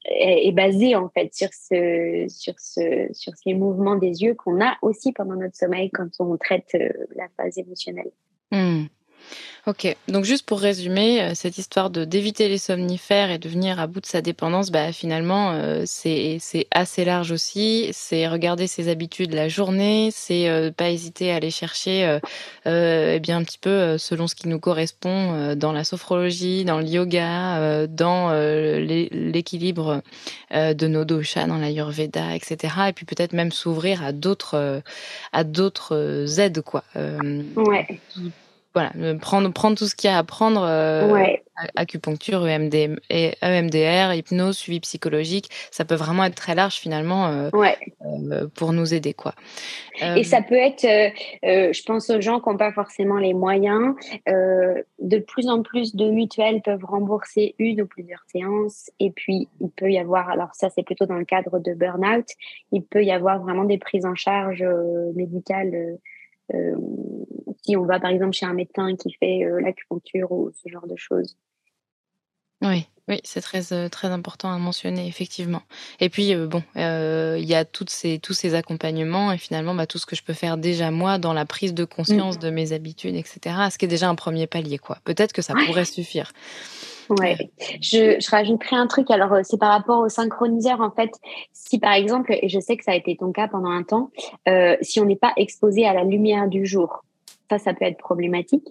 [0.06, 4.76] est, basée en fait sur ce sur ce sur ces mouvements des yeux qu'on a
[4.80, 6.74] aussi pendant notre sommeil quand on traite
[7.16, 8.10] la phase émotionnelle.
[8.50, 8.86] Mmh.
[9.68, 13.80] Ok, donc juste pour résumer, euh, cette histoire de d'éviter les somnifères et de venir
[13.80, 16.38] à bout de sa dépendance, bah, finalement, euh, c'est
[16.70, 17.88] assez large aussi.
[17.90, 22.20] C'est regarder ses habitudes la journée, c'est euh, pas hésiter à aller chercher
[22.64, 26.86] eh bien un petit peu selon ce qui nous correspond dans la sophrologie, dans le
[26.86, 30.02] yoga, dans l'équilibre
[30.52, 32.74] de nos doshas, dans l'ayurveda, etc.
[32.88, 34.82] Et puis peut-être même s'ouvrir à d'autres
[35.32, 36.84] à d'autres aides, quoi.
[37.56, 38.00] ouais
[38.76, 41.24] voilà, prendre, prendre tout ce qu'il y a à prendre, euh,
[41.76, 48.48] acupuncture, EMD, EMDR, hypnose, suivi psychologique, ça peut vraiment être très large finalement euh, euh,
[48.54, 49.14] pour nous aider.
[49.14, 49.34] quoi.
[50.14, 50.82] Et ça peut être,
[51.42, 53.94] je pense aux gens qui n'ont pas forcément les moyens,
[54.26, 59.70] de plus en plus de mutuelles peuvent rembourser une ou plusieurs séances, et puis il
[59.70, 62.26] peut y avoir, alors ça c'est plutôt dans le cadre de burn-out,
[62.72, 64.62] il peut y avoir vraiment des prises en charge
[65.14, 65.96] médicales
[66.54, 66.76] euh,
[67.62, 70.86] si on va par exemple chez un médecin qui fait euh, l'acupuncture ou ce genre
[70.86, 71.36] de choses.
[72.62, 75.62] Oui, oui, c'est très, euh, très important à mentionner, effectivement.
[76.00, 79.98] Et puis, bon, il y a toutes ces, tous ces accompagnements et finalement, bah, tout
[79.98, 82.40] ce que je peux faire déjà moi dans la prise de conscience mmh.
[82.40, 83.56] de mes habitudes, etc.
[83.70, 84.98] Ce qui est déjà un premier palier, quoi.
[85.04, 86.32] Peut-être que ça pourrait suffire.
[87.08, 87.36] Ouais,
[87.80, 89.10] je, je rajouterais un truc.
[89.10, 90.80] Alors, euh, c'est par rapport au synchroniseur.
[90.80, 91.10] En fait,
[91.52, 94.10] si par exemple, et je sais que ça a été ton cas pendant un temps,
[94.48, 97.04] euh, si on n'est pas exposé à la lumière du jour,
[97.50, 98.66] ça, ça peut être problématique.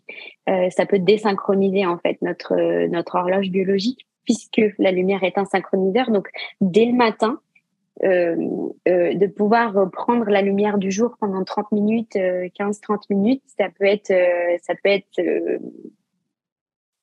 [0.50, 5.46] Euh, ça peut désynchroniser en fait notre notre horloge biologique puisque la lumière est un
[5.46, 6.10] synchroniseur.
[6.10, 7.40] Donc, dès le matin,
[8.04, 8.36] euh,
[8.88, 13.86] euh, de pouvoir prendre la lumière du jour pendant 30 minutes, 15-30 minutes, ça peut
[13.86, 14.12] être,
[14.64, 15.22] ça peut être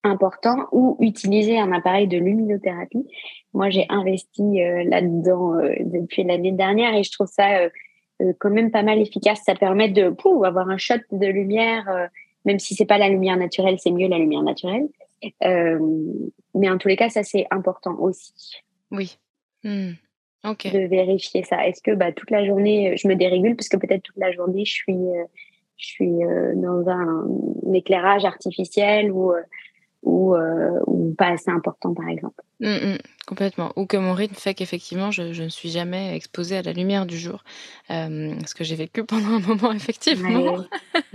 [0.05, 3.07] important ou utiliser un appareil de luminothérapie.
[3.55, 7.69] Moi, j'ai investi euh, là-dedans euh, depuis l'année dernière et je trouve ça euh,
[8.39, 9.41] quand même pas mal efficace.
[9.45, 12.09] Ça permet de pou, avoir un shot de lumière,
[12.45, 14.89] même si c'est pas la lumière naturelle, c'est mieux la lumière naturelle.
[16.55, 18.63] mais en tous les cas, ça c'est important aussi.
[18.91, 19.19] Oui.
[19.65, 19.93] Hmm.
[20.45, 21.67] De vérifier ça.
[21.69, 23.55] Est-ce que bah, toute la journée, je me dérégule?
[23.55, 24.99] Parce que peut-être toute la journée, je suis,
[25.77, 26.19] je suis
[26.57, 27.29] dans un,
[27.67, 29.33] un, éclairage artificiel ou
[30.03, 32.43] ou, euh, ou pas assez important, par exemple.
[32.61, 33.73] Mmh, mmh, complètement.
[33.77, 37.07] Ou que mon rythme fait qu'effectivement, je, je, ne suis jamais exposée à la lumière
[37.07, 37.45] du jour.
[37.91, 40.59] Euh, ce que j'ai vécu pendant un moment, effectivement.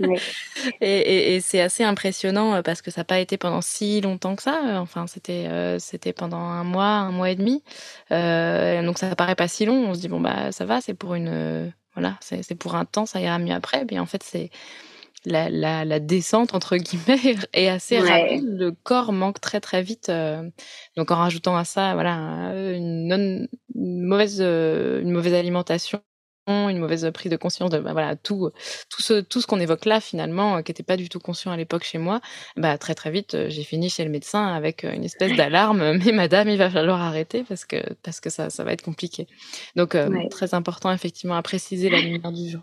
[0.80, 4.36] et, et, c'est assez impressionnant euh, parce que ça n'a pas été pendant si longtemps
[4.36, 4.60] que ça.
[4.80, 7.62] Enfin, c'était euh, c'était pendant un mois, un mois et demi.
[8.10, 9.90] Euh, donc ça paraît pas si long.
[9.90, 11.72] On se dit, bon, bah ça va, c'est pour une.
[11.94, 13.86] voilà, c'est pour un temps, ça ira mieux après.
[13.90, 14.50] Mais en fait, c'est
[15.28, 18.44] la, la, la, descente entre guillemets est assez rapide.
[18.44, 20.08] Le corps manque très très vite.
[20.08, 20.48] Euh,
[20.96, 22.12] donc en rajoutant à ça, voilà,
[22.74, 26.00] une, non, une mauvaise euh, une mauvaise alimentation,
[26.46, 28.50] une mauvaise prise de conscience de bah, voilà tout
[28.88, 31.52] tout ce tout ce qu'on évoque là finalement euh, qui n'était pas du tout conscient
[31.52, 32.20] à l'époque chez moi.
[32.56, 35.98] Bah très très vite j'ai fini chez le médecin avec une espèce d'alarme.
[36.04, 39.26] Mais madame, il va falloir arrêter parce que parce que ça ça va être compliqué.
[39.76, 39.96] Donc
[40.30, 42.62] très important effectivement à préciser la lumière du jour.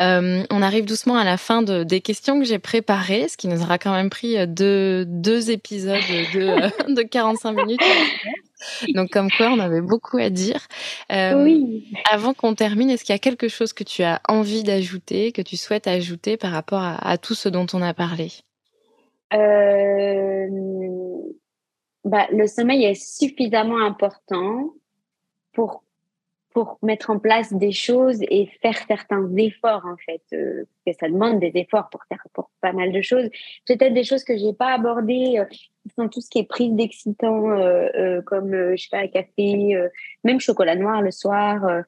[0.00, 3.48] Euh, on arrive doucement à la fin de, des questions que j'ai préparées, ce qui
[3.48, 6.00] nous aura quand même pris euh, deux, deux épisodes
[6.34, 7.80] de, de 45 minutes.
[8.94, 10.66] Donc, comme quoi, on avait beaucoup à dire.
[11.12, 11.92] Euh, oui.
[12.10, 15.42] Avant qu'on termine, est-ce qu'il y a quelque chose que tu as envie d'ajouter, que
[15.42, 18.30] tu souhaites ajouter par rapport à, à tout ce dont on a parlé?
[19.34, 20.48] Euh,
[22.04, 24.72] bah, Le sommeil est suffisamment important
[25.52, 25.82] pour
[26.82, 31.40] mettre en place des choses et faire certains efforts en fait euh, que ça demande
[31.40, 33.28] des efforts pour faire pour pas mal de choses.
[33.66, 38.20] Peut-être des choses que j'ai pas abordées euh, tout ce qui est prise d'excitant euh,
[38.22, 39.74] comme je sais pas café
[40.22, 41.82] même chocolat noir le soir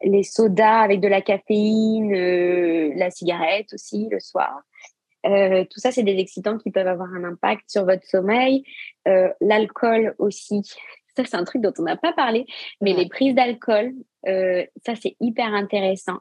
[0.00, 4.62] les sodas avec de la caféine la cigarette aussi le soir
[5.26, 8.64] euh, tout ça, c'est des excitants qui peuvent avoir un impact sur votre sommeil.
[9.06, 10.62] Euh, L'alcool aussi.
[11.16, 12.46] Ça, c'est un truc dont on n'a pas parlé.
[12.80, 13.92] Mais les prises d'alcool,
[14.28, 16.18] euh, ça, c'est hyper intéressant.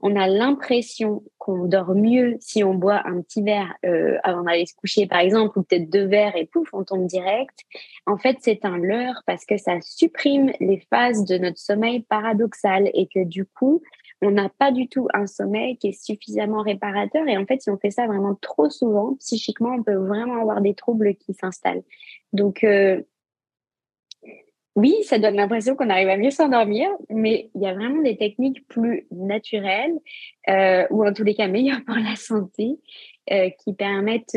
[0.00, 3.74] On a l'impression qu'on dort mieux si on boit un petit verre
[4.22, 7.58] avant d'aller se coucher, par exemple, ou peut-être deux verres et pouf, on tombe direct.
[8.06, 12.88] En fait, c'est un leurre parce que ça supprime les phases de notre sommeil paradoxal
[12.94, 13.82] et que du coup,
[14.22, 17.26] on n'a pas du tout un sommeil qui est suffisamment réparateur.
[17.28, 20.60] Et en fait, si on fait ça vraiment trop souvent, psychiquement, on peut vraiment avoir
[20.60, 21.84] des troubles qui s'installent.
[22.32, 23.02] Donc, euh,
[24.78, 28.16] oui, ça donne l'impression qu'on arrive à mieux s'endormir, mais il y a vraiment des
[28.16, 29.98] techniques plus naturelles,
[30.48, 32.78] euh, ou en tous les cas meilleures pour la santé,
[33.30, 34.36] euh, qui permettent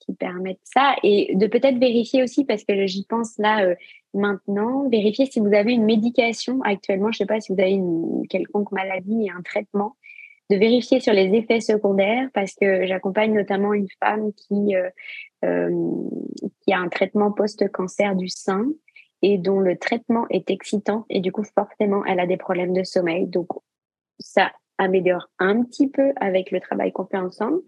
[0.00, 3.74] qui permettent ça et de peut-être vérifier aussi parce que j'y pense là
[4.14, 7.12] maintenant, vérifier si vous avez une médication actuellement.
[7.12, 9.96] Je sais pas si vous avez une quelconque maladie et un traitement.
[10.50, 14.74] de vérifier sur les effets secondaires parce que j'accompagne notamment une femme qui,
[15.42, 18.66] qui a un traitement post-cancer du sein
[19.22, 22.84] et dont le traitement est excitant et du coup forcément elle a des problèmes de
[22.84, 23.26] sommeil.
[23.26, 23.48] Donc
[24.18, 27.60] ça améliore un petit peu avec le travail qu'on fait ensemble,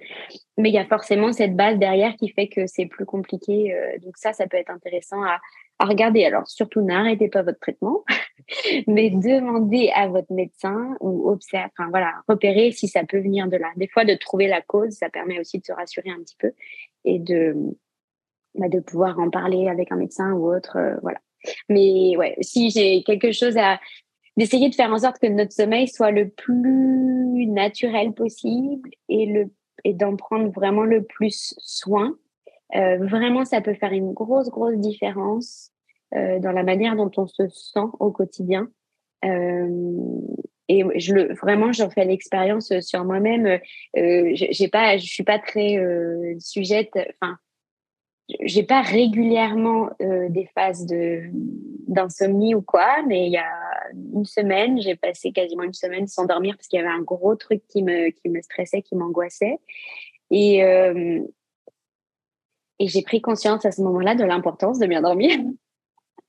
[0.57, 3.75] mais il y a forcément cette base derrière qui fait que c'est plus compliqué.
[3.75, 5.39] Euh, donc ça, ça peut être intéressant à,
[5.81, 6.25] regarder.
[6.25, 8.05] Alors surtout, n'arrêtez pas votre traitement,
[8.87, 13.57] mais demandez à votre médecin ou observe, enfin voilà, repérer si ça peut venir de
[13.57, 13.69] là.
[13.77, 16.53] Des fois, de trouver la cause, ça permet aussi de se rassurer un petit peu
[17.05, 17.57] et de
[18.55, 21.19] bah, de pouvoir en parler avec un médecin ou autre, euh, voilà.
[21.69, 23.81] Mais ouais, si j'ai quelque chose à
[24.37, 29.47] d'essayer de faire en sorte que notre sommeil soit le plus naturel possible et
[29.85, 32.17] et d'en prendre vraiment le plus soin.
[32.77, 35.71] Euh, vraiment, ça peut faire une grosse grosse différence
[36.15, 38.69] euh, dans la manière dont on se sent au quotidien.
[39.25, 39.69] Euh,
[40.69, 43.59] et je le vraiment j'en fais l'expérience sur moi-même.
[43.97, 45.79] Euh, j'ai pas, suis pas très
[46.39, 46.93] sujette.
[46.97, 47.37] Enfin,
[48.41, 51.23] j'ai pas régulièrement euh, des phases de
[51.89, 53.53] d'insomnie ou quoi, mais il y a
[54.15, 57.35] une semaine, j'ai passé quasiment une semaine sans dormir parce qu'il y avait un gros
[57.35, 59.59] truc qui me qui me stressait, qui m'angoissait,
[60.31, 61.21] et euh,
[62.79, 65.39] et j'ai pris conscience à ce moment-là de l'importance de bien dormir.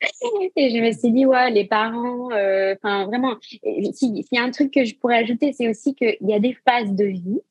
[0.55, 4.51] et je me suis dit ouais, les parents, euh, enfin vraiment, s'il y a un
[4.51, 7.41] truc que je pourrais ajouter, c'est aussi qu'il y a des phases de vie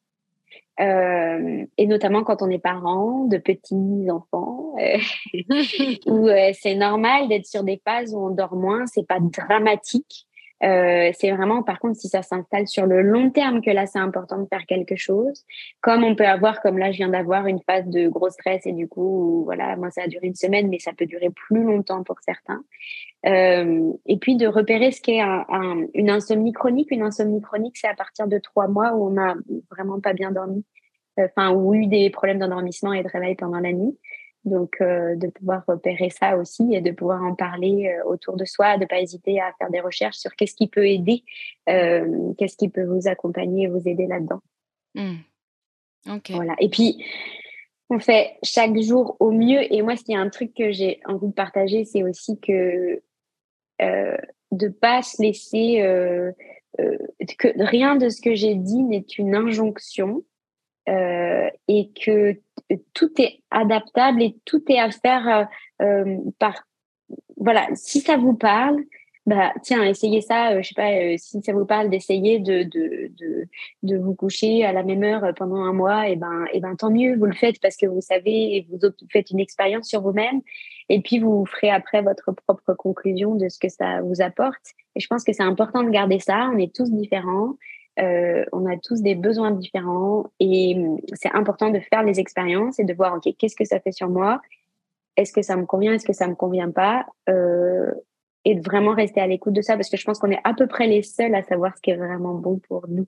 [0.81, 4.99] euh, et notamment quand on est parent de petits enfants, euh,
[6.07, 10.27] où euh, c'est normal d'être sur des phases où on dort moins, c'est pas dramatique.
[10.63, 13.99] Euh, c'est vraiment, par contre, si ça s'installe sur le long terme, que là, c'est
[13.99, 15.45] important de faire quelque chose.
[15.81, 18.73] Comme on peut avoir, comme là, je viens d'avoir une phase de gros stress et
[18.73, 22.05] du coup, voilà, moi, ça a duré une semaine, mais ça peut durer plus longtemps
[22.05, 22.63] pour certains.
[23.27, 25.45] Euh, et puis de repérer ce qu'est un,
[25.95, 26.91] une insomnie chronique.
[26.91, 29.35] Une insomnie chronique, c'est à partir de trois mois où on n'a
[29.71, 30.65] vraiment pas bien dormi,
[31.19, 33.99] enfin, ou eu des problèmes d'endormissement et de réveil pendant la nuit.
[34.45, 38.45] Donc, euh, de pouvoir repérer ça aussi et de pouvoir en parler euh, autour de
[38.45, 41.23] soi, de pas hésiter à faire des recherches sur qu'est-ce qui peut aider,
[41.69, 44.41] euh, qu'est-ce qui peut vous accompagner et vous aider là-dedans.
[44.95, 45.19] Mmh.
[46.31, 46.57] Voilà.
[46.59, 47.05] Et puis,
[47.89, 49.73] on fait chaque jour au mieux.
[49.73, 53.01] Et moi, s'il y a un truc que j'ai envie de partager, c'est aussi que
[53.81, 54.17] euh,
[54.51, 55.77] de pas se laisser,
[56.77, 60.25] que rien de ce que j'ai dit n'est une injonction.
[60.87, 62.37] Et que
[62.95, 65.49] tout est adaptable et tout est à faire
[65.81, 66.55] euh, euh, par
[67.37, 68.83] voilà si ça vous parle
[69.25, 73.11] bah tiens essayez ça euh, je sais pas si ça vous parle d'essayer de, de,
[73.17, 73.49] de
[73.85, 76.91] de vous coucher à la même heure pendant un mois et ben et ben tant
[76.91, 78.79] mieux vous le faites parce que vous savez et vous
[79.11, 80.41] faites une expérience sur vous-même.
[80.89, 84.75] Et puis vous ferez après votre propre conclusion de ce que ça vous apporte.
[84.97, 87.55] Et je pense que c'est important de garder ça on est tous différents
[87.99, 92.79] euh, on a tous des besoins différents et hum, c'est important de faire les expériences
[92.79, 94.41] et de voir, OK, qu'est-ce que ça fait sur moi?
[95.17, 95.93] Est-ce que ça me convient?
[95.93, 97.05] Est-ce que ça me convient pas?
[97.29, 97.93] Euh,
[98.45, 100.55] Et de vraiment rester à l'écoute de ça parce que je pense qu'on est à
[100.55, 103.07] peu près les seuls à savoir ce qui est vraiment bon pour nous.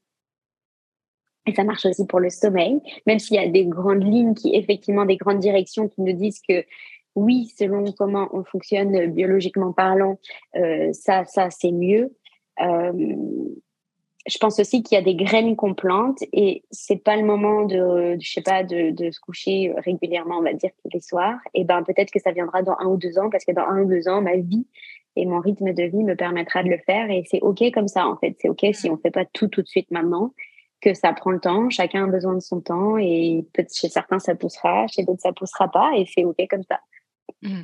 [1.47, 4.55] Et ça marche aussi pour le sommeil, même s'il y a des grandes lignes qui,
[4.55, 6.65] effectivement, des grandes directions qui nous disent que
[7.17, 10.19] oui, selon comment on fonctionne biologiquement parlant,
[10.57, 12.15] euh, ça, ça c'est mieux.
[12.61, 12.93] Euh,
[14.27, 17.65] je pense aussi qu'il y a des graines qu'on plante et c'est pas le moment
[17.65, 21.39] de, je sais pas, de, de, se coucher régulièrement, on va dire tous les soirs.
[21.53, 23.83] Et ben peut-être que ça viendra dans un ou deux ans parce que dans un
[23.83, 24.67] ou deux ans, ma vie
[25.17, 28.09] et mon rythme de vie me permettra de le faire et c'est ok comme ça
[28.09, 28.35] en fait.
[28.41, 30.33] C'est ok si on fait pas tout tout de suite maintenant,
[30.81, 31.69] que ça prend le temps.
[31.69, 35.33] Chacun a besoin de son temps et peut chez certains ça poussera, chez d'autres ça
[35.33, 36.81] poussera pas et c'est ok comme ça.
[37.43, 37.63] Mmh.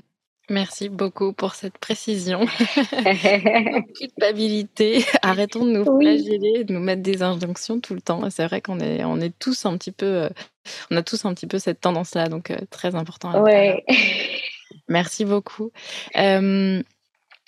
[0.50, 2.44] Merci beaucoup pour cette précision.
[3.96, 5.04] Culpabilité.
[5.22, 8.28] Arrêtons de nous flageller, de nous mettre des injonctions tout le temps.
[8.30, 10.28] C'est vrai qu'on est, on est tous un petit peu,
[10.90, 13.40] on a tous un petit peu cette tendance-là, donc euh, très important.
[13.42, 13.84] Ouais.
[14.88, 15.70] Merci beaucoup.
[16.16, 16.82] Euh,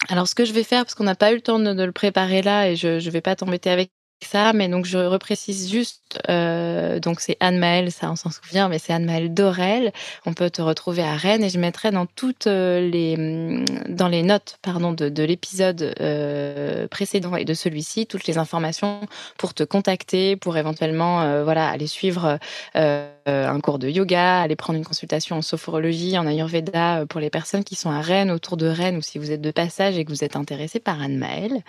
[0.08, 1.82] alors, ce que je vais faire, parce qu'on n'a pas eu le temps de, de,
[1.84, 3.90] le préparer là, et je ne vais pas t'embêter avec
[4.24, 8.78] ça, mais donc je reprécise juste, euh, donc c'est Anne-Maëlle, ça on s'en souvient, mais
[8.78, 9.92] c'est Anne-Maëlle Dorel.
[10.26, 14.08] On peut te retrouver à Rennes et je mettrai dans toutes euh, les, mm, dans
[14.08, 19.00] les notes, pardon, de, de l'épisode euh, précédent et de celui-ci, toutes les informations
[19.38, 22.38] pour te contacter, pour éventuellement, euh, voilà, aller suivre
[22.76, 27.20] euh, un cours de yoga, aller prendre une consultation en sophrologie, en Ayurveda euh, pour
[27.20, 29.98] les personnes qui sont à Rennes, autour de Rennes, ou si vous êtes de passage
[29.98, 31.62] et que vous êtes intéressé par Anne-Maëlle.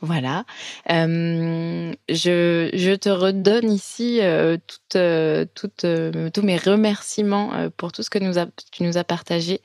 [0.00, 0.44] Voilà.
[0.90, 4.56] Euh, je, je, te redonne ici euh,
[4.96, 5.46] euh,
[5.84, 9.60] euh, tous mes remerciements euh, pour tout ce que nous a, tu nous as partagé.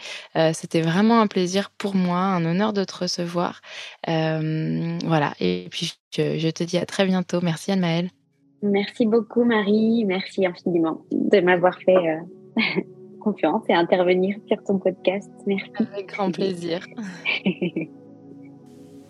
[0.53, 3.61] C'était vraiment un plaisir pour moi, un honneur de te recevoir.
[4.05, 5.33] voilà.
[5.39, 7.39] Et puis, je, je te dis à très bientôt.
[7.41, 8.09] Merci Anne-Maëlle.
[8.65, 12.61] Merci beaucoup Marie, merci infiniment de m'avoir fait euh,
[13.21, 15.29] confiance et intervenir sur ton podcast.
[15.45, 15.69] Merci.
[15.75, 16.79] Avec grand plaisir.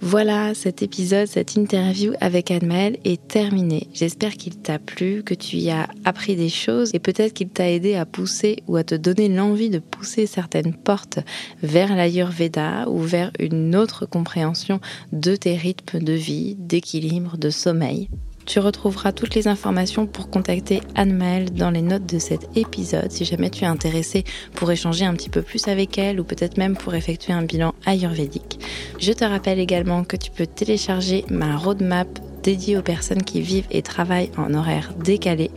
[0.02, 3.88] Voilà, cet épisode, cette interview avec Anne-Maëlle est terminé.
[3.92, 7.72] J'espère qu'il t'a plu, que tu y as appris des choses et peut-être qu'il t'a
[7.72, 11.20] aidé à pousser ou à te donner l'envie de pousser certaines portes
[11.64, 14.80] vers l'Ayurveda ou vers une autre compréhension
[15.12, 18.10] de tes rythmes de vie, d'équilibre, de sommeil.
[18.46, 23.26] Tu retrouveras toutes les informations pour contacter Anne-Maëlle dans les notes de cet épisode si
[23.26, 24.24] jamais tu es intéressé
[24.54, 27.74] pour échanger un petit peu plus avec elle ou peut-être même pour effectuer un bilan
[27.86, 28.60] ayurvédique.
[29.00, 32.08] Je te rappelle également que tu peux télécharger ma roadmap
[32.44, 35.50] dédiée aux personnes qui vivent et travaillent en horaire décalé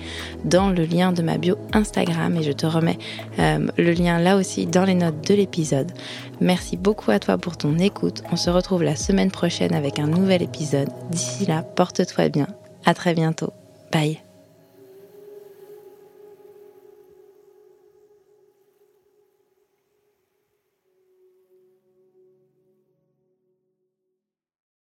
[0.47, 2.99] dans le lien de ma bio Instagram et je te remets
[3.39, 5.93] euh, le lien là aussi dans les notes de l'épisode.
[6.41, 8.23] Merci beaucoup à toi pour ton écoute.
[8.33, 10.89] On se retrouve la semaine prochaine avec un nouvel épisode.
[11.11, 12.47] D'ici là, porte-toi bien
[12.85, 13.53] à très bientôt.
[13.93, 14.21] Bye.